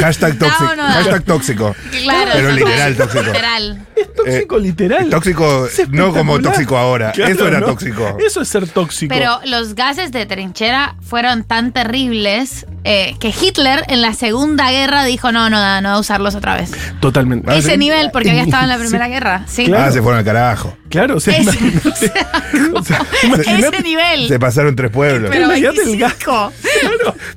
hashtag 0.00 0.38
tóxico. 0.38 0.76
no. 0.76 0.82
Hashtag 0.84 1.22
tóxico. 1.24 1.76
Claro. 2.02 2.30
Pero 2.34 2.52
literal 2.52 2.96
tóxico. 2.96 3.24
Literal. 3.24 3.86
Tóxico 4.24 4.58
literal. 4.58 5.10
Tóxico, 5.10 5.68
no 5.90 6.12
como 6.12 6.38
tóxico 6.40 6.76
ahora. 6.76 7.12
Claro, 7.12 7.32
Eso 7.32 7.46
era 7.48 7.60
¿no? 7.60 7.66
tóxico. 7.66 8.16
Eso 8.24 8.40
es 8.42 8.48
ser 8.48 8.68
tóxico. 8.68 9.14
Pero 9.14 9.40
los 9.44 9.74
gases 9.74 10.12
de 10.12 10.26
trinchera 10.26 10.96
fueron 11.00 11.44
tan 11.44 11.72
terribles 11.72 12.66
eh, 12.84 13.14
que 13.20 13.28
Hitler 13.38 13.84
en 13.88 14.00
la 14.02 14.14
Segunda 14.14 14.70
Guerra 14.70 15.04
dijo 15.04 15.32
no, 15.32 15.50
no, 15.50 15.80
no 15.80 15.88
va 15.88 15.94
a 15.94 15.98
usarlos 15.98 16.34
otra 16.34 16.56
vez. 16.56 16.72
Totalmente. 17.00 17.56
Ese 17.56 17.76
nivel, 17.76 18.10
porque 18.12 18.30
había 18.30 18.42
estado 18.44 18.62
en 18.64 18.68
la 18.70 18.76
Sí. 18.76 18.80
Primera 18.82 19.08
Guerra. 19.08 19.44
Sí. 19.46 19.66
Claro. 19.66 19.84
Ah, 19.84 19.92
se 19.92 20.00
fueron 20.02 20.18
al 20.20 20.24
carajo. 20.24 20.76
Claro, 20.88 21.16
o 21.16 21.20
sea, 21.20 21.34
Ese, 21.36 21.42
imagínate. 21.42 21.88
o 22.74 22.82
sea, 22.82 23.06
imagínate- 23.22 23.76
ese 23.76 23.82
nivel. 23.82 24.26
Se 24.28 24.38
pasaron 24.40 24.74
tres 24.74 24.90
pueblos. 24.90 25.30
pero 25.30 25.44
imagínate 25.44 25.82
el 25.82 25.86
25. 25.98 26.52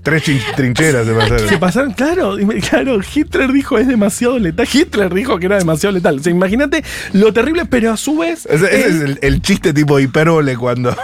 Tres 0.01 0.23
trincheras 0.55 1.05
se 1.05 1.13
pasaron. 1.13 1.49
Se 1.49 1.57
pasaron, 1.57 1.93
claro, 1.93 2.35
claro, 2.69 2.99
Hitler 3.13 3.51
dijo 3.51 3.77
es 3.77 3.87
demasiado 3.87 4.39
letal. 4.39 4.67
Hitler 4.71 5.13
dijo 5.13 5.37
que 5.37 5.45
era 5.45 5.57
demasiado 5.59 5.93
letal. 5.93 6.17
O 6.19 6.23
sea, 6.23 6.31
imagínate 6.31 6.72
lo 7.13 7.33
terrible, 7.33 7.65
pero 7.65 7.91
a 7.91 7.97
su 7.97 8.17
vez. 8.17 8.45
Ese, 8.45 8.65
ese 8.65 8.79
es- 8.79 8.85
es 8.95 9.01
el, 9.01 9.19
el 9.21 9.41
chiste 9.41 9.73
tipo 9.73 9.99
hipérbole 9.99 10.55
cuando. 10.57 10.95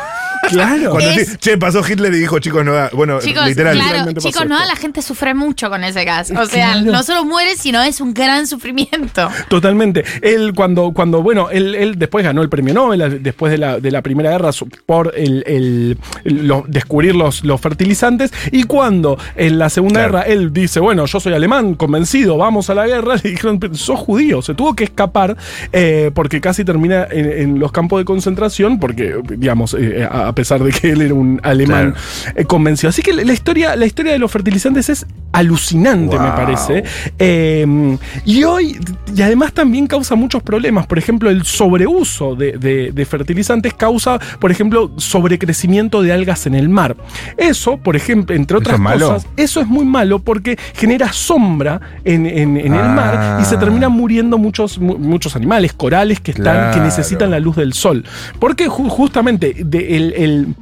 Claro. 0.50 0.92
cuando 0.92 1.10
Es- 1.10 1.30
sí, 1.30 1.38
che, 1.38 1.58
pasó 1.58 1.82
Hitler 1.88 2.14
y 2.14 2.20
dijo, 2.20 2.40
chicos, 2.40 2.64
no 2.66 2.74
da. 2.74 2.90
Bueno, 2.94 3.20
Chicos, 3.20 3.46
literal. 3.48 3.74
claro, 3.74 3.88
Literalmente 3.88 4.22
chicos, 4.22 4.34
pasó 4.42 4.46
no, 4.50 4.56
esto. 4.58 4.68
la 4.68 4.76
gente 4.76 5.02
sufre 5.02 5.34
mucho 5.34 5.70
con 5.70 5.84
ese 5.84 6.04
gas. 6.06 6.32
O 6.32 6.46
sea, 6.46 6.74
Claro. 6.74 6.92
no 6.92 7.04
solo 7.04 7.26
muere, 7.26 7.56
sino 7.56 7.82
es 7.82 8.02
un 8.02 8.14
gran 8.14 8.48
sufrimiento. 8.48 9.30
Totalmente. 9.50 10.04
Él 10.22 10.54
cuando, 10.56 10.92
cuando 10.94 11.22
bueno, 11.22 11.50
él, 11.50 11.76
él 11.76 11.98
después 11.98 12.24
ganó 12.24 12.42
el 12.42 12.50
premio 12.50 12.74
Nobel 12.74 13.22
después 13.24 13.52
de 13.52 13.58
la, 13.58 13.80
de 13.80 13.92
la 13.92 14.02
Primera 14.02 14.32
Guerra 14.32 14.52
su- 14.52 14.68
por 14.86 15.14
el, 15.16 15.44
el- 15.48 15.98
el- 16.24 16.48
lo- 16.48 16.64
descubrir 16.68 17.16
los, 17.16 17.44
los 17.44 17.60
fertilizantes 17.62 18.32
y 18.52 18.64
cuando 18.64 19.18
en 19.36 19.58
la 19.60 19.70
Segunda 19.70 20.02
Claro. 20.08 20.14
Guerra 20.14 20.24
él 20.28 20.54
dice, 20.54 20.80
bueno, 20.80 21.06
yo 21.06 21.20
soy 21.20 21.34
alemán, 21.34 21.76
convencido, 21.76 22.38
vamos 22.38 22.70
a 22.70 22.76
la 22.76 22.88
guerra, 22.88 23.16
le 23.24 23.30
dijeron, 23.32 23.60
"Pero 23.60 23.76
sos 23.76 24.00
judío, 24.00 24.42
se 24.42 24.54
tuvo 24.54 24.76
que 24.76 24.84
escapar 24.86 25.36
eh, 25.74 26.12
porque 26.14 26.40
casi 26.42 26.64
termina 26.64 27.08
en, 27.10 27.32
en 27.32 27.60
los 27.60 27.72
campos 27.72 28.00
de 28.00 28.06
concentración 28.06 28.80
porque, 28.80 29.16
digamos, 29.38 29.74
eh, 29.80 30.08
a 30.10 30.20
a 30.30 30.34
pesar 30.40 30.64
de 30.64 30.72
que 30.72 30.92
él 30.92 31.02
era 31.02 31.14
un 31.14 31.40
alemán 31.44 31.94
eh, 32.36 32.46
convencido. 32.46 32.90
Así 32.90 33.02
que 33.02 33.12
la 33.14 33.34
historia, 33.34 33.76
la 33.76 33.86
historia 33.86 34.12
de 34.14 34.20
los 34.20 34.32
fertilizantes 34.32 34.90
es 34.90 35.06
alucinante, 35.32 36.18
me 36.20 36.32
parece. 36.32 36.84
Eh, 37.18 37.98
y 38.26 38.44
hoy, 38.44 38.78
y 39.16 39.22
además 39.22 39.54
también 39.54 39.88
causa 39.88 40.16
muchos 40.16 40.42
problemas. 40.44 40.88
Por 40.88 40.98
ejemplo, 40.98 41.30
el 41.30 41.44
sobreuso 41.46 42.36
de, 42.36 42.54
de- 42.58 42.92
de 42.92 43.06
fertilizantes 43.06 43.74
causa, 43.74 44.20
por 44.40 44.52
ejemplo, 44.52 44.92
sobrecrecimiento 44.98 46.02
de 46.02 46.14
algas 46.14 46.46
en 46.48 46.56
el 46.56 46.70
mar. 46.70 46.96
Eso, 47.38 47.78
por 47.78 47.96
ejemplo, 47.96 48.36
entre 48.36 48.56
¿Eso 48.58 48.62
otras 48.64 48.80
malo? 48.80 49.08
cosas, 49.14 49.28
eso 49.38 49.62
es 49.62 49.68
muy 49.68 49.86
malo 49.86 50.20
porque 50.20 50.58
genera 50.76 51.12
sombra 51.14 51.80
en, 52.06 52.26
en- 52.26 52.58
en 52.58 52.74
el 52.74 52.80
Ah. 52.80 52.94
mar 53.00 53.42
y 53.42 53.46
se 53.46 53.58
terminan 53.58 53.92
muriendo 53.92 54.38
muchos, 54.38 54.80
mu- 54.80 54.98
muchos 54.98 55.36
animales, 55.36 55.74
corales 55.74 56.20
que 56.20 56.32
están, 56.32 56.70
que 56.72 56.80
Claro. 56.80 56.84
necesitan 56.86 57.32
la 57.32 57.40
luz 57.40 57.56
del 57.56 57.74
sol. 57.74 58.04
Porque 58.40 58.68
ju- 58.70 58.90
justamente 58.90 59.54
de- 59.64 59.98
el- 59.98 60.14
el 60.16 60.29
el 60.30 60.56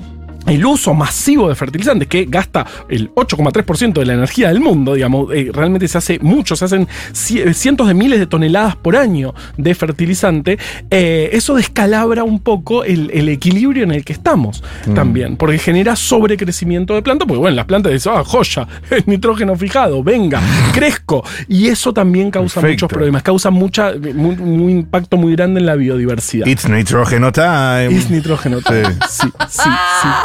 uso 0.66 0.94
masivo 0.94 1.50
de 1.50 1.56
fertilizantes, 1.56 2.08
que 2.08 2.26
gasta 2.26 2.66
el 2.90 3.12
8,3% 3.16 3.94
de 4.00 4.06
la 4.06 4.14
energía 4.14 4.48
del 4.50 4.60
mundo, 4.60 4.94
digamos, 4.94 5.34
eh, 5.34 5.50
realmente 5.54 5.88
se 5.88 5.98
hace 5.98 6.20
mucho, 6.20 6.56
se 6.56 6.66
hacen 6.66 6.88
ci- 7.14 7.54
cientos 7.54 7.88
de 7.88 7.94
miles 7.94 8.20
de 8.20 8.28
toneladas 8.28 8.76
por 8.76 8.96
año 8.96 9.34
de 9.58 9.76
fertilizante, 9.76 10.58
eh, 10.90 11.30
eso 11.34 11.56
descalabra 11.56 12.24
un 12.24 12.40
poco 12.40 12.84
el, 12.84 13.12
el 13.14 13.30
equilibrio 13.30 13.84
en 13.84 13.92
el 13.92 14.04
que 14.06 14.14
estamos 14.14 14.64
Mm. 14.86 14.94
también, 14.94 15.38
porque 15.38 15.58
genera 15.58 15.96
sobrecrecimiento 15.96 16.94
de 16.96 17.02
plantas, 17.02 17.28
porque 17.28 17.40
bueno, 17.40 17.56
las 17.56 17.66
plantas 17.66 17.92
dicen, 17.92 18.14
ah, 18.16 18.24
joya, 18.26 18.68
nitrógeno 19.06 19.56
fijado, 19.56 20.04
venga, 20.04 20.42
crezco, 20.74 21.24
y 21.48 21.68
eso 21.68 21.94
también 21.94 22.32
causa 22.32 22.62
Perfecto. 22.62 22.86
muchos 22.86 22.90
problemas, 22.96 23.24
causa 23.24 23.50
mucha, 23.50 23.92
muy, 24.14 24.36
muy 24.36 24.72
impacto 24.72 25.18
muy 25.18 25.36
grande 25.36 25.60
en 25.60 25.66
la 25.66 25.76
biodiversidad. 25.76 26.48
It's 26.48 26.68
nitrógeno 26.70 27.32
time. 27.32 27.88
Es 27.88 28.10
nitrógeno. 28.10 28.60
Sí. 28.60 28.74
Sí, 29.10 29.28
sí, 29.50 29.70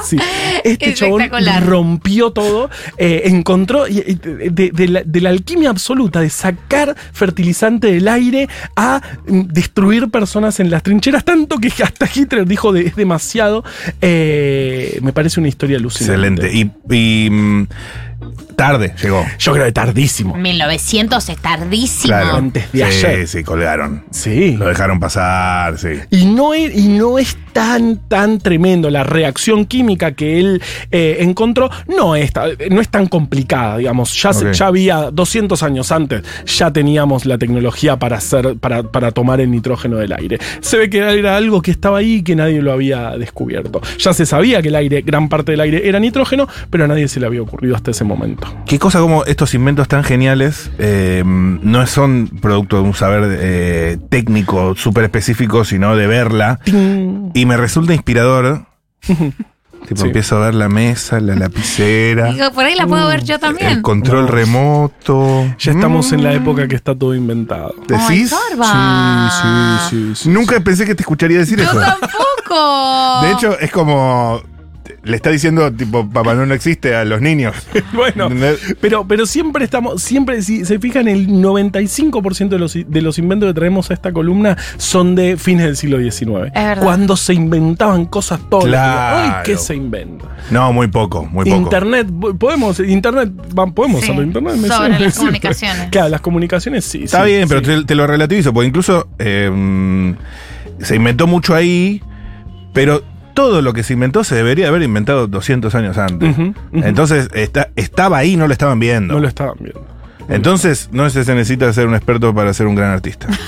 sí, 0.04 0.11
sí. 0.18 0.24
Este 0.64 0.94
chabón 0.94 1.22
rompió 1.66 2.30
todo, 2.32 2.70
eh, 2.98 3.22
encontró 3.26 3.84
de, 3.84 4.50
de- 4.50 4.70
de 4.72 4.88
la, 4.88 5.02
de 5.04 5.20
la 5.20 5.30
alquimia 5.30 5.70
absoluta 5.70 6.20
de 6.20 6.30
sacar 6.30 6.94
fertilizante 7.12 7.88
del 7.92 8.08
aire 8.08 8.48
a 8.76 9.00
mm, 9.26 9.40
destruir 9.48 10.08
personas 10.10 10.60
en 10.60 10.70
las 10.70 10.82
trincheras, 10.82 11.24
tanto 11.24 11.58
que 11.58 11.68
hasta 11.82 12.08
Hitler 12.12 12.46
dijo 12.46 12.72
de, 12.72 12.86
es 12.86 12.96
demasiado. 12.96 13.64
Eh, 14.00 14.98
me 15.02 15.12
parece 15.12 15.40
una 15.40 15.48
historia 15.48 15.76
alucinante. 15.78 16.46
Excelente. 16.46 16.72
Y, 16.90 17.26
y, 17.26 17.30
mm, 17.30 17.66
tarde 18.56 18.94
llegó. 19.02 19.24
Yo 19.38 19.52
creo 19.52 19.64
que 19.66 19.72
tardísimo. 19.72 20.34
1900 20.36 21.28
es 21.28 21.36
tardísimo. 21.38 22.06
Claro. 22.14 22.36
Antes 22.36 22.70
de 22.72 22.78
sí, 22.78 22.82
ayer. 23.06 23.28
Sí, 23.28 23.42
colgaron. 23.44 24.04
Sí. 24.10 24.56
Lo 24.56 24.66
dejaron 24.66 25.00
pasar, 25.00 25.78
sí. 25.78 25.88
Y 26.10 26.26
no, 26.26 26.54
es, 26.54 26.74
y 26.76 26.88
no 26.88 27.18
es 27.18 27.36
tan, 27.52 27.96
tan 28.08 28.38
tremendo. 28.38 28.90
La 28.90 29.04
reacción 29.04 29.64
química 29.66 30.12
que 30.12 30.38
él 30.38 30.62
eh, 30.90 31.18
encontró 31.20 31.70
no 31.88 32.16
es, 32.16 32.32
no 32.70 32.80
es 32.80 32.88
tan 32.88 33.06
complicada, 33.06 33.78
digamos. 33.78 34.20
Ya, 34.22 34.32
se- 34.32 34.46
Ok. 34.48 34.52
ya 34.52 34.66
había 34.66 35.10
200 35.10 35.62
años 35.62 35.92
antes, 35.92 36.22
ya 36.46 36.72
teníamos 36.72 37.26
la 37.26 37.38
tecnología 37.38 37.98
para, 37.98 38.16
hacer, 38.18 38.56
para, 38.58 38.82
para 38.84 39.10
tomar 39.12 39.40
el 39.40 39.50
nitrógeno 39.50 39.96
del 39.96 40.12
aire. 40.12 40.38
Se 40.60 40.76
ve 40.78 40.88
que 40.90 40.98
era 40.98 41.36
algo 41.36 41.62
que 41.62 41.70
estaba 41.70 41.98
ahí 41.98 42.16
y 42.16 42.22
que 42.22 42.36
nadie 42.36 42.60
lo 42.62 42.72
había 42.72 43.10
descubierto. 43.18 43.80
Ya 43.98 44.12
se 44.12 44.26
sabía 44.26 44.62
que 44.62 44.68
el 44.68 44.74
aire, 44.76 45.02
gran 45.02 45.28
parte 45.28 45.52
del 45.52 45.60
aire 45.60 45.88
era 45.88 45.98
nitrógeno, 46.00 46.48
pero 46.70 46.84
a 46.84 46.88
nadie 46.88 47.08
se 47.08 47.20
le 47.20 47.26
había 47.26 47.42
ocurrido 47.42 47.74
hasta 47.76 47.90
ese 47.90 48.04
momento. 48.04 48.11
Qué 48.66 48.78
cosa 48.78 49.00
como 49.00 49.24
estos 49.24 49.54
inventos 49.54 49.88
tan 49.88 50.04
geniales 50.04 50.70
eh, 50.78 51.22
no 51.24 51.86
son 51.86 52.28
producto 52.40 52.76
de 52.76 52.82
un 52.82 52.94
saber 52.94 53.36
eh, 53.40 53.98
técnico 54.08 54.74
súper 54.76 55.04
específico, 55.04 55.64
sino 55.64 55.96
de 55.96 56.06
verla. 56.06 56.58
¡Ting! 56.64 57.30
Y 57.34 57.46
me 57.46 57.56
resulta 57.56 57.94
inspirador. 57.94 58.66
tipo, 59.02 60.00
Sí. 60.00 60.06
empiezo 60.06 60.36
a 60.36 60.44
ver 60.46 60.54
la 60.54 60.68
mesa, 60.68 61.18
la 61.18 61.34
lapicera, 61.34 62.32
Digo, 62.32 62.52
por 62.52 62.64
ahí 62.64 62.76
la 62.76 62.86
puedo 62.86 63.06
ver 63.08 63.24
yo 63.24 63.40
también. 63.40 63.66
el 63.68 63.82
control 63.82 64.26
No. 64.26 64.30
remoto. 64.30 65.44
Ya 65.58 65.72
estamos 65.72 66.12
en 66.12 66.22
la 66.22 66.30
Mm. 66.30 66.36
época 66.36 66.68
que 66.68 66.76
está 66.76 66.94
todo 66.94 67.14
inventado. 67.16 67.74
¿Decís? 67.88 68.30
Sorba. 68.30 69.30
Sí, 69.90 69.96
sí, 69.96 70.12
sí. 70.14 70.28
Nunca 70.28 70.60
pensé 70.60 70.86
que 70.86 70.94
te 70.94 71.02
escucharía 71.02 71.38
decir 71.38 71.58
Yo 71.58 71.64
eso. 71.64 71.80
tampoco. 71.80 73.22
De 73.22 73.32
hecho, 73.32 73.58
es 73.58 73.70
como. 73.72 74.40
Le 75.04 75.16
está 75.16 75.30
diciendo, 75.30 75.72
tipo, 75.72 76.08
Papá 76.08 76.34
no 76.34 76.54
existe 76.54 76.94
a 76.94 77.04
los 77.04 77.20
niños. 77.20 77.54
Bueno, 77.92 78.28
pero, 78.80 79.06
pero 79.06 79.26
siempre 79.26 79.64
estamos, 79.64 80.02
siempre, 80.02 80.40
si 80.42 80.64
se 80.64 80.78
fijan, 80.78 81.08
el 81.08 81.28
95% 81.28 82.48
de 82.48 82.58
los, 82.58 82.72
de 82.74 83.02
los 83.02 83.18
inventos 83.18 83.48
que 83.50 83.54
traemos 83.54 83.90
a 83.90 83.94
esta 83.94 84.12
columna 84.12 84.56
son 84.76 85.14
de 85.14 85.36
fines 85.36 85.66
del 85.66 85.76
siglo 85.76 85.98
XIX. 85.98 86.46
Es 86.46 86.52
verdad. 86.54 86.82
Cuando 86.82 87.16
se 87.16 87.34
inventaban 87.34 88.06
cosas 88.06 88.40
todas. 88.48 88.66
Claro. 88.66 89.16
Hoy, 89.38 89.42
¿qué 89.44 89.56
se 89.58 89.74
inventa? 89.74 90.26
No, 90.50 90.72
muy 90.72 90.88
poco, 90.88 91.24
muy 91.24 91.44
poco. 91.44 91.56
Internet, 91.56 92.06
podemos, 92.38 92.78
internet, 92.80 93.30
podemos 93.74 94.02
Sí, 94.04 94.10
internet. 94.12 94.56
me 94.56 94.68
sobre 94.68 94.88
las 94.88 94.98
siempre. 94.98 95.12
comunicaciones. 95.12 95.88
Claro, 95.90 96.08
las 96.08 96.20
comunicaciones 96.20 96.84
sí. 96.84 97.04
Está 97.04 97.24
sí, 97.24 97.30
bien, 97.32 97.48
pero 97.48 97.60
te, 97.62 97.84
te 97.84 97.94
lo 97.94 98.06
relativizo, 98.06 98.52
porque 98.52 98.68
incluso 98.68 99.08
eh, 99.18 100.14
se 100.80 100.96
inventó 100.96 101.26
mucho 101.26 101.54
ahí, 101.54 102.00
pero 102.72 103.02
todo 103.34 103.62
lo 103.62 103.72
que 103.72 103.82
se 103.82 103.92
inventó 103.94 104.24
se 104.24 104.34
debería 104.34 104.68
haber 104.68 104.82
inventado 104.82 105.26
200 105.26 105.74
años 105.74 105.98
antes. 105.98 106.36
Entonces, 106.72 107.28
está, 107.34 107.70
estaba 107.76 108.18
ahí, 108.18 108.36
no 108.36 108.46
lo 108.46 108.52
estaban 108.52 108.78
viendo. 108.78 109.14
No 109.14 109.20
lo 109.20 109.28
estaban 109.28 109.56
viendo. 109.60 109.86
Entonces, 110.28 110.88
no 110.92 111.08
se 111.10 111.20
necesita 111.34 111.72
ser 111.72 111.86
un 111.86 111.94
experto 111.94 112.34
para 112.34 112.54
ser 112.54 112.66
un 112.66 112.74
gran 112.74 112.90
artista. 112.90 113.26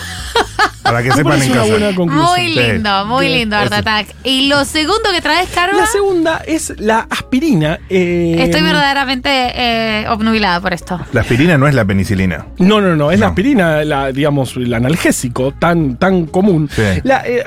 para 0.85 1.03
que 1.03 1.11
sepan 1.13 1.43
en 1.43 1.51
una 1.51 1.61
casa. 1.63 1.93
Muy 2.07 2.49
lindo, 2.55 3.07
muy 3.07 3.29
lindo, 3.29 3.57
Art. 3.57 3.73
Attack. 3.73 4.09
Y 4.23 4.49
lo 4.49 4.65
segundo 4.65 5.11
que 5.13 5.21
traes, 5.21 5.49
Carva, 5.51 5.77
La 5.79 5.87
segunda 5.87 6.43
es 6.47 6.73
la 6.79 7.07
aspirina. 7.11 7.81
eh, 7.91 8.37
estoy 8.39 8.63
verdaderamente 8.63 9.29
eh, 9.31 10.07
obnubilada 10.09 10.61
por 10.61 10.73
esto. 10.73 11.01
La 11.13 11.23
aspirina 11.23 11.59
no 11.59 11.67
es 11.67 11.75
la 11.75 11.85
penicilina. 11.85 12.47
No, 12.59 12.81
no, 12.81 12.95
no, 12.95 13.11
es 13.11 13.19
la 13.19 13.29
aspirina, 13.29 13.83
la, 13.85 14.13
digamos, 14.13 14.57
el 14.57 14.73
analgésico 14.73 15.53
tan, 15.53 15.97
tan 15.97 16.27
común. 16.27 16.69
Sí. 16.71 16.83
La, 17.03 17.23
eh, 17.27 17.43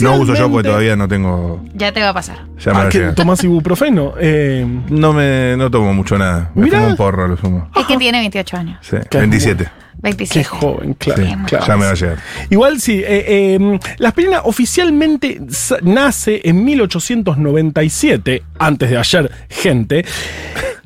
No 0.00 0.16
uso 0.16 0.34
yo 0.34 0.50
porque 0.50 0.68
todavía 0.68 0.96
no 0.96 1.08
tengo. 1.08 1.64
Ya 1.74 1.92
te 1.92 2.02
va 2.02 2.10
a 2.10 2.14
pasar. 2.14 2.36
Ya 2.58 2.72
me 2.74 2.80
Ah, 2.82 2.88
que 2.88 2.98
tomás 3.12 3.42
ibuprofeno. 3.44 4.14
Eh, 4.20 4.66
No 4.90 5.12
me 5.12 5.56
no 5.56 5.70
tomo 5.70 5.94
mucho 5.94 6.18
nada. 6.18 6.50
Me 6.54 6.64
Mirá. 6.64 6.78
fumo 6.78 6.90
un 6.90 6.96
porro, 6.96 7.28
lo 7.28 7.36
sumo. 7.36 7.68
Es 7.76 7.86
que 7.86 7.96
tiene 7.96 8.18
28 8.18 8.56
años. 8.56 8.78
Sí, 8.82 8.96
Qué 9.10 9.18
27. 9.18 9.68
27. 9.98 10.40
Qué 10.40 10.44
joven, 10.44 10.94
claro. 10.94 11.22
Sí, 11.24 11.34
claro. 11.46 11.66
Ya 11.66 11.76
me 11.76 11.84
va 11.84 11.90
a 11.90 11.94
llegar. 11.94 12.18
Igual 12.50 12.80
sí, 12.80 13.00
eh, 13.04 13.24
eh, 13.56 13.78
la 13.98 14.08
aspirina 14.08 14.40
oficialmente 14.44 15.40
nace 15.82 16.40
en 16.44 16.64
1897, 16.64 18.42
antes 18.58 18.90
de 18.90 18.98
ayer, 18.98 19.30
gente, 19.48 20.04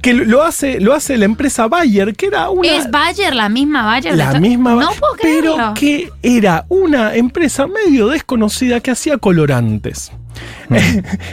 que 0.03 0.15
lo 0.15 0.43
hace, 0.43 0.81
lo 0.81 0.95
hace 0.95 1.17
la 1.17 1.25
empresa 1.25 1.67
Bayer, 1.69 2.15
que 2.15 2.27
era 2.27 2.51
una... 2.51 2.69
¿Es 2.69 2.91
Bayer 2.91 3.35
la 3.35 3.49
misma 3.49 3.85
Bayer? 3.85 4.15
la 4.15 4.39
misma, 4.39 4.75
No 4.75 4.91
puedo 4.93 5.15
creerlo. 5.15 5.57
pero 5.57 5.75
que 5.75 6.11
era 6.23 6.65
una 6.69 7.15
empresa 7.15 7.67
medio 7.67 8.09
desconocida 8.09 8.81
que 8.81 8.91
hacía 8.91 9.19
colorantes. 9.19 10.13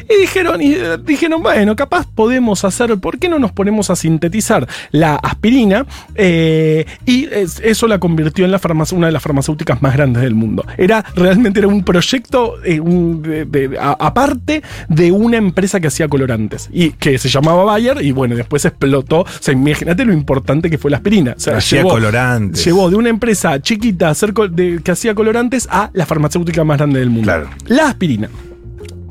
y 0.09 0.21
dijeron, 0.21 0.61
y 0.61 0.73
eh, 0.73 0.97
dijeron, 1.05 1.41
bueno, 1.41 1.75
capaz 1.75 2.07
podemos 2.13 2.63
hacer, 2.65 2.97
¿por 2.97 3.19
qué 3.19 3.29
no 3.29 3.39
nos 3.39 3.51
ponemos 3.51 3.89
a 3.89 3.95
sintetizar 3.95 4.67
la 4.91 5.15
aspirina? 5.15 5.85
Eh, 6.15 6.85
y 7.05 7.25
es- 7.31 7.59
eso 7.63 7.87
la 7.87 7.99
convirtió 7.99 8.45
en 8.45 8.51
la 8.51 8.59
una 8.93 9.07
de 9.07 9.13
las 9.13 9.21
farmacéuticas 9.23 9.81
más 9.81 9.93
grandes 9.95 10.23
del 10.23 10.35
mundo. 10.35 10.65
Era 10.77 11.03
realmente 11.15 11.59
era 11.59 11.67
un 11.67 11.83
proyecto 11.83 12.55
eh, 12.63 12.79
un- 12.79 13.21
de- 13.21 13.45
de- 13.45 13.77
a- 13.79 13.97
aparte 13.99 14.61
de 14.89 15.11
una 15.11 15.37
empresa 15.37 15.79
que 15.79 15.87
hacía 15.87 16.07
colorantes 16.07 16.69
y 16.71 16.91
que 16.91 17.17
se 17.17 17.29
llamaba 17.29 17.63
Bayer 17.65 18.01
y 18.01 18.11
bueno, 18.11 18.35
después 18.35 18.65
explotó. 18.65 19.21
O 19.21 19.25
sea, 19.39 19.53
imagínate 19.53 20.05
lo 20.05 20.13
importante 20.13 20.69
que 20.69 20.77
fue 20.77 20.91
la 20.91 20.97
aspirina. 20.97 21.33
O 21.37 21.39
sea, 21.39 21.57
Hacía 21.57 21.79
llevó- 21.81 21.89
colorantes. 21.91 22.63
Llevó 22.65 22.89
de 22.89 22.95
una 22.95 23.09
empresa 23.09 23.61
chiquita 23.61 24.09
hacer 24.09 24.33
de- 24.33 24.79
que 24.83 24.91
hacía 24.91 25.13
colorantes 25.13 25.67
a 25.69 25.89
la 25.93 26.05
farmacéutica 26.05 26.63
más 26.63 26.77
grande 26.77 26.99
del 26.99 27.09
mundo. 27.09 27.25
Claro. 27.25 27.49
La 27.67 27.87
aspirina. 27.89 28.29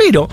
Pero, 0.05 0.29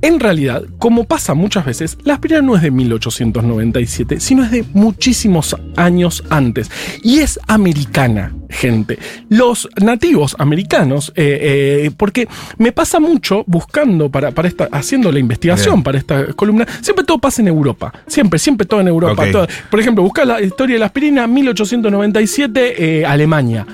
en 0.00 0.18
realidad, 0.18 0.64
como 0.78 1.04
pasa 1.04 1.34
muchas 1.34 1.64
veces, 1.64 1.96
la 2.02 2.14
aspirina 2.14 2.42
no 2.42 2.56
es 2.56 2.62
de 2.62 2.70
1897, 2.72 4.18
sino 4.20 4.44
es 4.44 4.50
de 4.50 4.64
muchísimos 4.72 5.56
años 5.76 6.24
antes. 6.28 6.70
Y 7.04 7.20
es 7.20 7.38
americana, 7.46 8.34
gente. 8.50 8.98
Los 9.28 9.68
nativos 9.80 10.34
americanos, 10.40 11.12
eh, 11.14 11.84
eh, 11.86 11.90
porque 11.96 12.26
me 12.58 12.72
pasa 12.72 12.98
mucho 12.98 13.44
buscando 13.46 14.10
para, 14.10 14.32
para 14.32 14.48
esta, 14.48 14.68
haciendo 14.72 15.12
la 15.12 15.20
investigación 15.20 15.76
Bien. 15.76 15.82
para 15.84 15.98
esta 15.98 16.26
columna, 16.34 16.66
siempre 16.80 17.04
todo 17.04 17.18
pasa 17.18 17.40
en 17.42 17.48
Europa. 17.48 17.92
Siempre, 18.08 18.38
siempre 18.40 18.66
todo 18.66 18.80
en 18.80 18.88
Europa. 18.88 19.24
Todo- 19.30 19.46
por 19.70 19.78
ejemplo, 19.78 20.02
busca 20.02 20.24
la 20.24 20.40
historia 20.42 20.74
de 20.74 20.80
la 20.80 20.86
aspirina, 20.86 21.26
1897, 21.28 23.00
eh, 23.00 23.06
Alemania. 23.06 23.66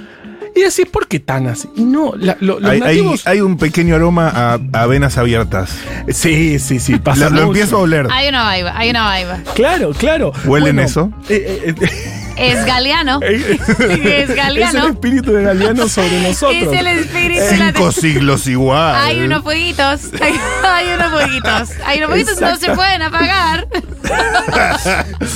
Y 0.59 0.63
decís, 0.63 0.87
¿por 0.91 1.07
qué 1.07 1.21
tan 1.21 1.47
así? 1.47 1.69
Y 1.77 1.83
no, 1.85 2.15
la- 2.17 2.37
lo- 2.41 2.59
los 2.59 2.69
Hay, 2.71 2.81
hay- 2.81 2.97
nativos. 2.97 3.27
hay 3.27 3.41
un 3.41 3.57
pequeño 3.59 3.95
aroma 3.95 4.29
a, 4.29 4.59
a 4.73 4.87
venas 4.87 5.17
abiertas. 5.19 5.71
Sí, 6.09 6.59
sí, 6.59 6.81
sí, 6.81 6.97
pasa 6.99 7.25
Lo, 7.25 7.31
lo 7.31 7.35
mucho. 7.37 7.47
empiezo 7.47 7.77
a 7.77 7.81
oler. 7.81 8.09
Hay 8.11 8.29
una 8.29 8.55
vibe, 8.57 8.71
hay 8.75 8.91
una 8.91 9.17
vibe. 9.17 9.45
Claro, 9.55 9.93
claro. 9.93 10.33
¿Huelen 10.45 10.81
eso? 10.81 11.13
eh, 11.29 11.75
eh, 11.81 11.89
Es 12.37 12.65
Galeano. 12.67 13.21
eh, 13.23 13.59
es 13.69 13.69
Es 13.69 14.31
el 14.31 14.37
Galeano. 14.37 14.89
espíritu 14.89 15.33
de 15.33 15.43
Galeano 15.45 15.89
sobre 15.89 16.23
nosotros. 16.23 16.73
Es 16.73 16.81
el 16.81 16.87
espíritu 16.89 17.43
Cinco 17.51 17.93
siglos 17.93 18.47
igual. 18.49 18.97
Hay 18.97 19.21
unos 19.21 19.43
fueguitos. 19.43 20.11
Hay, 20.21 20.35
hay 20.65 20.87
unos 20.95 21.13
fueguitos. 21.13 21.69
Hay 21.85 21.99
unos 21.99 22.11
fueguitos 22.11 22.39
que 22.39 22.45
no 22.45 22.57
se 22.57 22.71
pueden 22.75 23.03
apagar. 23.03 23.69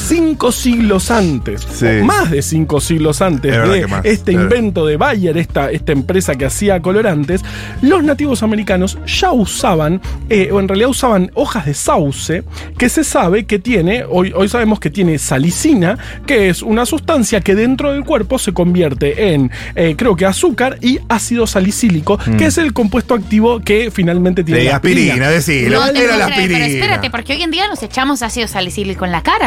Cinco 0.09 0.53
siglos 0.53 1.11
antes, 1.11 1.67
Sí. 1.71 1.87
o 2.03 2.05
más 2.05 2.31
de 2.31 2.43
cinco 2.43 2.81
siglos 2.81 3.21
antes 3.23 3.55
Es 3.55 3.69
de 3.69 3.87
este 4.05 4.33
claro. 4.33 4.45
invento 4.45 4.87
de 4.87 4.97
Bayer, 4.97 5.37
esta, 5.39 5.71
esta 5.71 5.93
empresa 5.93 6.35
que 6.35 6.47
hacía 6.47 6.81
colorantes, 6.81 7.43
los 7.81 8.03
nativos 8.05 8.43
americanos 8.43 8.99
ya 9.07 9.33
usaban, 9.33 10.01
eh, 10.29 10.51
o 10.53 10.61
en 10.61 10.69
realidad 10.69 10.91
usaban 10.91 11.31
hojas 11.35 11.67
de 11.67 11.75
sauce, 11.75 12.45
que 12.79 12.89
se 12.89 13.05
sabe 13.05 13.45
que 13.47 13.59
tiene, 13.59 14.05
hoy, 14.09 14.33
hoy 14.35 14.49
sabemos 14.49 14.81
que 14.81 14.91
tiene 14.91 15.19
salicina, 15.19 15.99
que 16.27 16.49
es 16.49 16.63
una 16.63 16.87
sustancia 16.87 17.41
que 17.41 17.55
dentro 17.55 17.93
del 17.93 18.05
cuerpo 18.05 18.39
se 18.39 18.53
convierte 18.53 19.33
en, 19.35 19.51
eh, 19.75 19.95
creo 19.97 20.17
que 20.17 20.27
azúcar 20.27 20.79
y 20.81 20.99
ácido 21.09 21.47
salicílico, 21.47 22.19
que 22.39 22.47
es 22.47 22.59
el 22.59 22.73
compuesto 22.73 23.15
activo 23.15 23.61
que 23.61 23.91
finalmente 23.91 24.45
tiene 24.45 24.53
Mm. 24.61 24.65
De 24.65 24.71
la 24.71 24.77
aspirina, 24.77 25.29
decilo. 25.31 25.81
No 25.81 25.93
te 25.93 26.05
Era 26.05 26.17
la 26.17 26.27
aspirina. 26.27 26.59
pero 26.61 26.65
espérate, 26.73 27.11
porque 27.11 27.33
hoy 27.35 27.43
en 27.43 27.51
día 27.51 27.69
nos 27.69 27.83
echamos 27.83 28.23
ácido 28.23 28.47
salicílico 28.49 29.05
en 29.05 29.13
la 29.13 29.23
cara. 29.23 29.42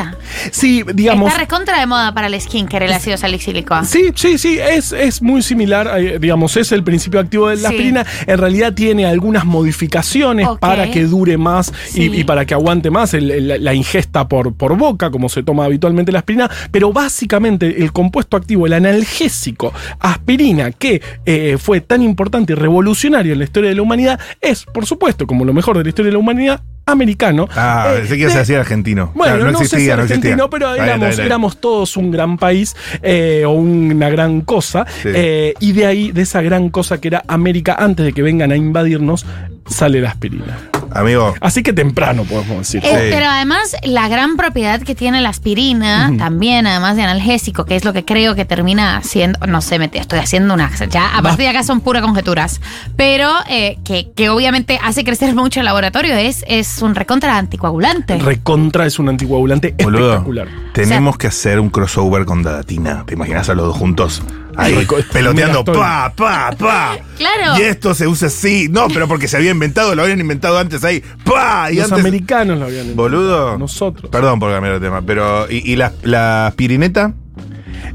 Sí, 0.52 0.84
digamos. 0.94 1.30
Está 1.30 1.40
recontra 1.42 1.80
de 1.80 1.86
moda 1.86 2.14
para 2.14 2.28
el 2.28 2.40
skincare 2.40 2.86
el 2.86 2.94
ácido 2.94 3.18
salicílico. 3.18 3.84
Sí, 3.86 4.12
sí, 4.16 4.38
sí, 4.38 4.58
es, 4.60 4.92
es 4.92 5.22
muy 5.22 5.42
similar, 5.42 5.90
eh, 6.00 6.20
digamos, 6.20 6.56
es 6.58 6.72
el 6.72 6.84
principio 6.84 7.20
activo 7.20 7.50
de 7.50 7.56
la 7.58 7.70
Sí. 7.70 7.75
aspirina. 7.75 8.05
En 8.27 8.38
realidad 8.38 8.74
tiene 8.74 9.05
algunas 9.05 9.46
modificaciones 9.46 10.48
para 10.60 10.90
que 10.92 11.03
dure 11.05 11.38
más 11.38 11.72
y- 11.94 12.24
para 12.24 12.46
que 12.46 12.53
aguante 12.53 12.90
más 12.90 13.14
el- 13.14 13.31
el- 13.31 13.64
la 13.64 13.74
ingesta 13.74 14.27
por, 14.27 14.53
por 14.53 14.77
boca, 14.77 15.10
como 15.12 15.29
se 15.29 15.44
toma 15.44 15.66
habitualmente 15.66 16.12
la 16.12 16.20
aspirina. 16.20 16.50
Pero 16.72 16.92
básicamente 16.94 17.81
el 17.84 17.92
compuesto 17.92 18.38
activo, 18.38 18.66
el 18.68 18.74
analgésico 18.74 19.74
aspirina, 20.00 20.72
que 20.72 21.01
eh, 21.25 21.58
fue 21.60 21.81
tan 21.81 22.01
importante 22.01 22.53
y 22.53 22.55
revolucionario 22.55 23.34
en 23.34 23.40
la 23.40 23.46
historia 23.46 23.70
de 23.70 23.75
la 23.75 23.81
humanidad, 23.81 24.20
es, 24.42 24.66
por 24.66 24.86
supuesto, 24.86 25.25
como 25.27 25.46
lo 25.46 25.53
mejor 25.53 25.77
de 25.77 25.84
la 25.84 25.90
historia 25.90 26.10
de 26.10 26.14
la 26.14 26.20
humanidad, 26.20 26.62
americano. 26.86 27.48
Ah, 27.56 27.88
Eh, 27.94 28.00
pensé 28.00 28.18
que 28.18 28.26
de- 28.26 28.32
se 28.32 28.40
hacía 28.40 28.60
argentino. 28.60 29.12
bueno, 29.16 29.36
Claro, 29.38 29.52
no, 29.52 29.60
sé 29.60 29.66
si 29.66 29.72
no 29.76 29.78
existía. 29.80 29.94
argentino, 29.96 30.50
pero 30.50 30.76
éramos, 30.76 31.20
éramos 31.20 31.58
todos 31.58 31.98
un 31.98 32.12
gran 32.12 32.38
país 32.38 32.76
eh, 33.02 33.44
o 33.46 33.52
una 33.52 34.10
gran 34.10 34.42
cosa. 34.42 34.86
Sí. 35.02 35.10
eh, 35.14 35.54
y 35.60 35.72
de 35.74 35.86
ahí, 35.86 36.12
de 36.12 36.22
esa 36.22 36.42
gran 36.42 36.70
cosa 36.70 37.00
que 37.02 37.08
era 37.10 37.24
América, 37.28 37.76
antes 37.80 38.06
de 38.06 38.14
que 38.14 38.22
vengan 38.22 38.52
a 38.52 38.56
invadirnos, 38.56 39.26
sale 39.68 40.00
la 40.02 40.10
aspirina. 40.10 40.58
Amigo, 40.96 41.34
Así 41.42 41.62
que 41.62 41.74
temprano, 41.74 42.24
podemos 42.24 42.58
decir. 42.60 42.81
Eh, 42.84 42.90
Sí. 42.96 43.12
Pero 43.12 43.25
además, 43.27 43.75
la 43.84 44.08
gran 44.08 44.38
propiedad 44.38 44.81
que 44.81 44.96
tiene 44.96 45.20
la 45.22 45.29
aspirina, 45.29 46.12
también, 46.18 46.66
además 46.66 46.96
de 46.96 47.03
analgésico, 47.03 47.66
que 47.66 47.75
es 47.75 47.84
lo 47.84 47.92
que 47.94 48.05
creo 48.05 48.36
que 48.36 48.46
termina 48.46 49.01
siendo, 49.03 49.38
no 49.46 49.62
sé, 49.62 49.77
me 49.79 49.90
estoy 49.94 50.20
haciendo 50.20 50.53
una. 50.53 50.72
Ya, 50.90 51.18
a 51.18 51.22
partir 51.22 51.46
de 51.46 51.50
acá 51.50 51.64
son 51.64 51.81
puras 51.81 52.01
conjeturas. 52.01 52.62
Pero 52.96 53.29
eh, 53.50 53.77
que, 53.84 54.12
que 54.16 54.29
obviamente 54.29 54.79
hace 54.81 55.03
crecer 55.03 55.36
mucho 55.36 55.60
el 55.60 55.66
laboratorio, 55.66 56.16
es, 56.16 56.46
es 56.48 56.81
un 56.81 56.96
recontra 56.96 57.38
anticoagulante. 57.38 58.18
Recontra 58.20 58.86
es 58.86 58.98
un 58.98 59.10
anticoagulante 59.10 59.75
boludo, 59.84 60.12
espectacular. 60.12 60.48
tenemos 60.74 61.18
que 61.18 61.27
hacer 61.27 61.60
un 61.60 61.70
crossover 61.70 62.25
con 62.25 62.42
Dadatina. 62.44 63.03
¿Te 63.05 63.14
imaginas 63.16 63.50
a 63.50 63.55
los 63.55 63.66
dos 63.68 63.75
juntos? 63.77 64.24
Ahí, 64.57 64.87
peloteando, 65.11 65.63
pa, 65.65 66.13
pa, 66.15 66.51
pa. 66.57 66.98
Claro. 67.18 67.59
Y 67.59 67.63
esto 67.63 67.94
se 67.94 68.07
usa 68.07 68.27
así. 68.27 68.68
No, 68.70 68.87
pero 68.87 69.07
porque 69.07 69.27
se 69.27 69.37
había 69.37 69.51
inventado, 69.51 69.96
lo 69.96 70.03
habían 70.03 70.20
inventado 70.20 70.57
antes 70.57 70.83
ahí. 70.83 71.03
Pa. 71.24 71.72
Y 71.72 71.75
Los 71.75 71.85
antes. 71.91 72.00
americanos 72.00 72.59
lo 72.59 72.65
habían 72.65 72.96
Boludo. 72.96 73.57
Nosotros. 73.57 74.09
Perdón 74.11 74.39
por 74.39 74.51
cambiar 74.51 74.75
de 74.79 74.85
tema, 74.85 75.01
pero. 75.01 75.50
¿Y, 75.50 75.72
y 75.72 75.75
la, 75.75 75.94
la 76.03 76.48
aspirineta? 76.48 77.13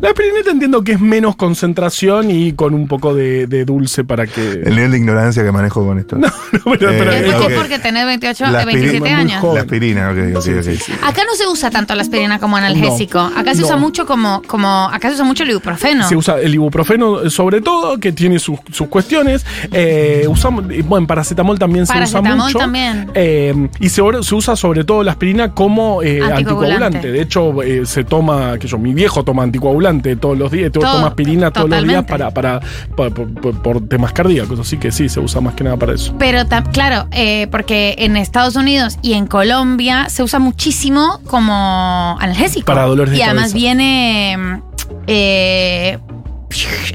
La 0.01 0.09
aspirineta 0.11 0.51
entiendo 0.51 0.83
que 0.83 0.93
es 0.93 1.01
menos 1.01 1.37
concentración 1.37 2.31
y 2.31 2.53
con 2.53 2.75
un 2.75 2.89
poco 2.89 3.15
de, 3.15 3.47
de 3.47 3.65
dulce 3.65 4.05
para 4.05 4.27
que. 4.27 4.63
El 4.65 4.75
nivel 4.77 4.91
de 4.93 4.99
ignorancia 4.99 5.43
que 5.45 5.53
manejo 5.53 5.85
con 5.87 5.99
esto. 5.99 6.17
No, 6.53 6.73
no, 6.73 6.77
pero, 6.79 6.91
Eh, 6.91 6.97
pero- 6.99 7.13
Es 7.13 7.35
porque, 7.35 7.55
porque 7.57 7.79
tenés 7.79 8.05
28, 8.07 8.47
La 8.51 8.63
eh, 8.63 8.67
27 8.67 8.97
aspirina 8.97 9.23
muy 9.23 9.31
años. 9.31 9.41
joven. 9.41 9.55
La 9.55 9.61
aspirina, 9.63 10.11
ok, 10.11 10.37
ok, 10.37 10.43
sí. 10.63 10.93
Acá 11.03 11.23
no 11.25 11.35
se 11.37 11.47
usa 11.47 11.71
tanto 11.71 11.95
la 11.95 12.03
aspirina 12.03 12.39
como 12.39 12.57
analgésico. 12.57 13.19
Acá 13.21 13.55
se 13.55 13.61
no. 13.61 13.67
usa 13.67 13.77
mucho 13.77 14.05
como, 14.07 14.43
como. 14.47 14.69
Acá 14.93 15.09
se 15.09 15.15
usa 15.15 15.25
mucho 15.25 15.45
el 15.45 15.51
ibuprofeno. 15.51 16.09
Se 16.09 16.17
usa 16.17 16.41
el 16.41 16.55
ibuprofeno 16.55 17.23
eh, 17.23 17.31
sobre 17.31 17.61
todo, 17.61 17.99
que 17.99 18.13
tiene 18.13 18.39
sus, 18.39 18.59
sus 18.73 18.89
cuestiones. 18.89 19.45
Eh, 19.73 20.27
usamos, 20.29 20.65
bueno, 20.85 21.07
paracetamol 21.07 21.59
también 21.59 21.87
se 21.87 21.93
usa 21.93 22.01
Paracetamol 22.01 22.37
mucho. 22.47 22.59
también. 22.59 23.11
Eh, 23.15 23.69
y 23.81 23.89
se, 23.89 24.03
se 24.23 24.35
usa 24.35 24.57
sobre 24.57 24.85
todo 24.85 25.03
la 25.05 25.13
aspirina 25.13 25.53
como 25.55 26.03
eh, 26.03 26.21
Anticoagulante. 26.23 26.37
anticoagulante. 26.37 27.13
De 27.13 27.21
hecho, 27.23 27.63
eh, 27.63 27.87
se 27.87 28.05
toma, 28.05 28.59
que 28.59 28.67
yo, 28.67 28.77
mi 28.79 28.93
viejo 28.95 29.23
toma 29.25 29.43
anticoagulante 29.45 29.80
todos 30.17 30.37
los 30.39 30.51
días, 30.51 30.71
todo, 30.73 30.85
toma 30.93 31.09
aspirina 31.09 31.51
todos 31.51 31.69
los 31.71 31.85
días 31.85 32.05
para, 32.05 32.31
para, 32.31 32.61
pa- 32.97 33.11
por, 33.11 33.33
por- 33.35 33.63
por 33.63 33.89
temas 33.89 34.13
cardíacos. 34.13 34.59
Así 34.61 34.77
que 34.79 34.91
sí, 34.93 35.09
se 35.09 35.21
usa 35.21 35.41
más 35.41 35.55
que 35.55 35.65
nada 35.65 35.77
para 35.77 35.95
eso. 35.95 36.15
Pero 36.19 36.43
claro, 36.73 37.07
eh, 37.13 37.47
porque 37.51 37.95
en 37.99 38.17
Estados 38.17 38.57
Unidos 38.57 38.99
y 39.03 39.15
en 39.15 39.27
Colombia 39.27 40.09
se 40.09 40.23
usa 40.23 40.39
muchísimo 40.39 41.21
como 41.27 42.17
analgésico. 42.21 42.67
Para 42.67 42.85
dolores 42.85 43.13
de 43.13 43.19
Y 43.19 43.23
además 43.23 43.53
viene 43.53 44.61
eh, 45.07 45.99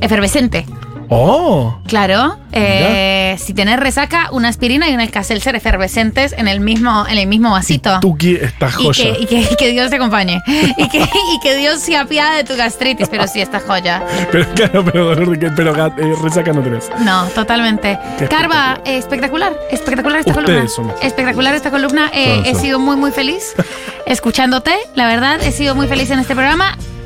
efervescente. 0.02 0.65
¡Oh! 1.10 1.78
Claro. 1.88 2.38
Eh, 2.52 3.36
si 3.38 3.54
tenés 3.54 3.80
resaca, 3.80 4.30
una 4.32 4.48
aspirina 4.48 4.89
y 4.89 4.94
un 4.94 5.02
Alka-Seltzer 5.02 5.56
efervescentes 5.56 6.34
en 6.38 6.48
el 6.48 6.60
mismo, 6.62 7.06
en 7.08 7.18
el 7.18 7.28
mismo 7.28 7.52
vasito. 7.52 8.00
Tuki 8.00 8.36
está 8.36 8.68
Y 8.70 8.72
joya. 8.72 9.04
que, 9.13 9.18
y, 9.22 9.26
que, 9.26 9.39
y 9.41 9.56
que 9.58 9.70
Dios 9.72 9.89
te 9.89 9.98
acompañe. 9.98 10.41
Y 10.78 10.88
que, 10.89 11.00
y 11.00 11.39
que 11.41 11.56
Dios 11.56 11.80
se 11.80 11.96
apiade 11.98 12.38
de 12.38 12.44
tu 12.44 12.56
gastritis, 12.56 13.08
pero 13.10 13.28
sí, 13.28 13.41
esta 13.41 13.60
joya. 13.60 14.04
Pero 14.32 14.46
claro, 14.54 14.84
pero, 14.86 15.06
dolor 15.15 15.30
de 15.32 15.39
que- 15.39 15.52
pero 15.52 15.76
eh, 15.76 16.15
resaca 16.22 16.52
no 16.54 16.62
tenés. 16.62 16.89
No, 17.00 17.26
totalmente. 17.28 17.98
Carva, 18.30 18.80
eh, 18.86 18.98
espectacular, 18.98 19.54
espectacular 19.72 20.20
esta 20.20 20.32
Ustedes 20.32 20.74
columna. 20.74 20.94
son 20.98 21.06
Espectacular 21.08 21.56
esta 21.56 21.72
columna. 21.72 22.10
Eh, 22.13 22.44
he 22.46 22.56
sido 22.56 22.80
muy, 22.80 22.96
muy 22.96 23.12
feliz 23.12 23.54
escuchándote. 24.06 24.74
La 24.96 25.08
verdad, 25.08 25.41
he 25.41 25.52
sido 25.52 25.76
muy 25.76 25.88
feliz 25.88 26.10
en 26.12 26.20
este 26.20 26.34
programa. 26.36 26.78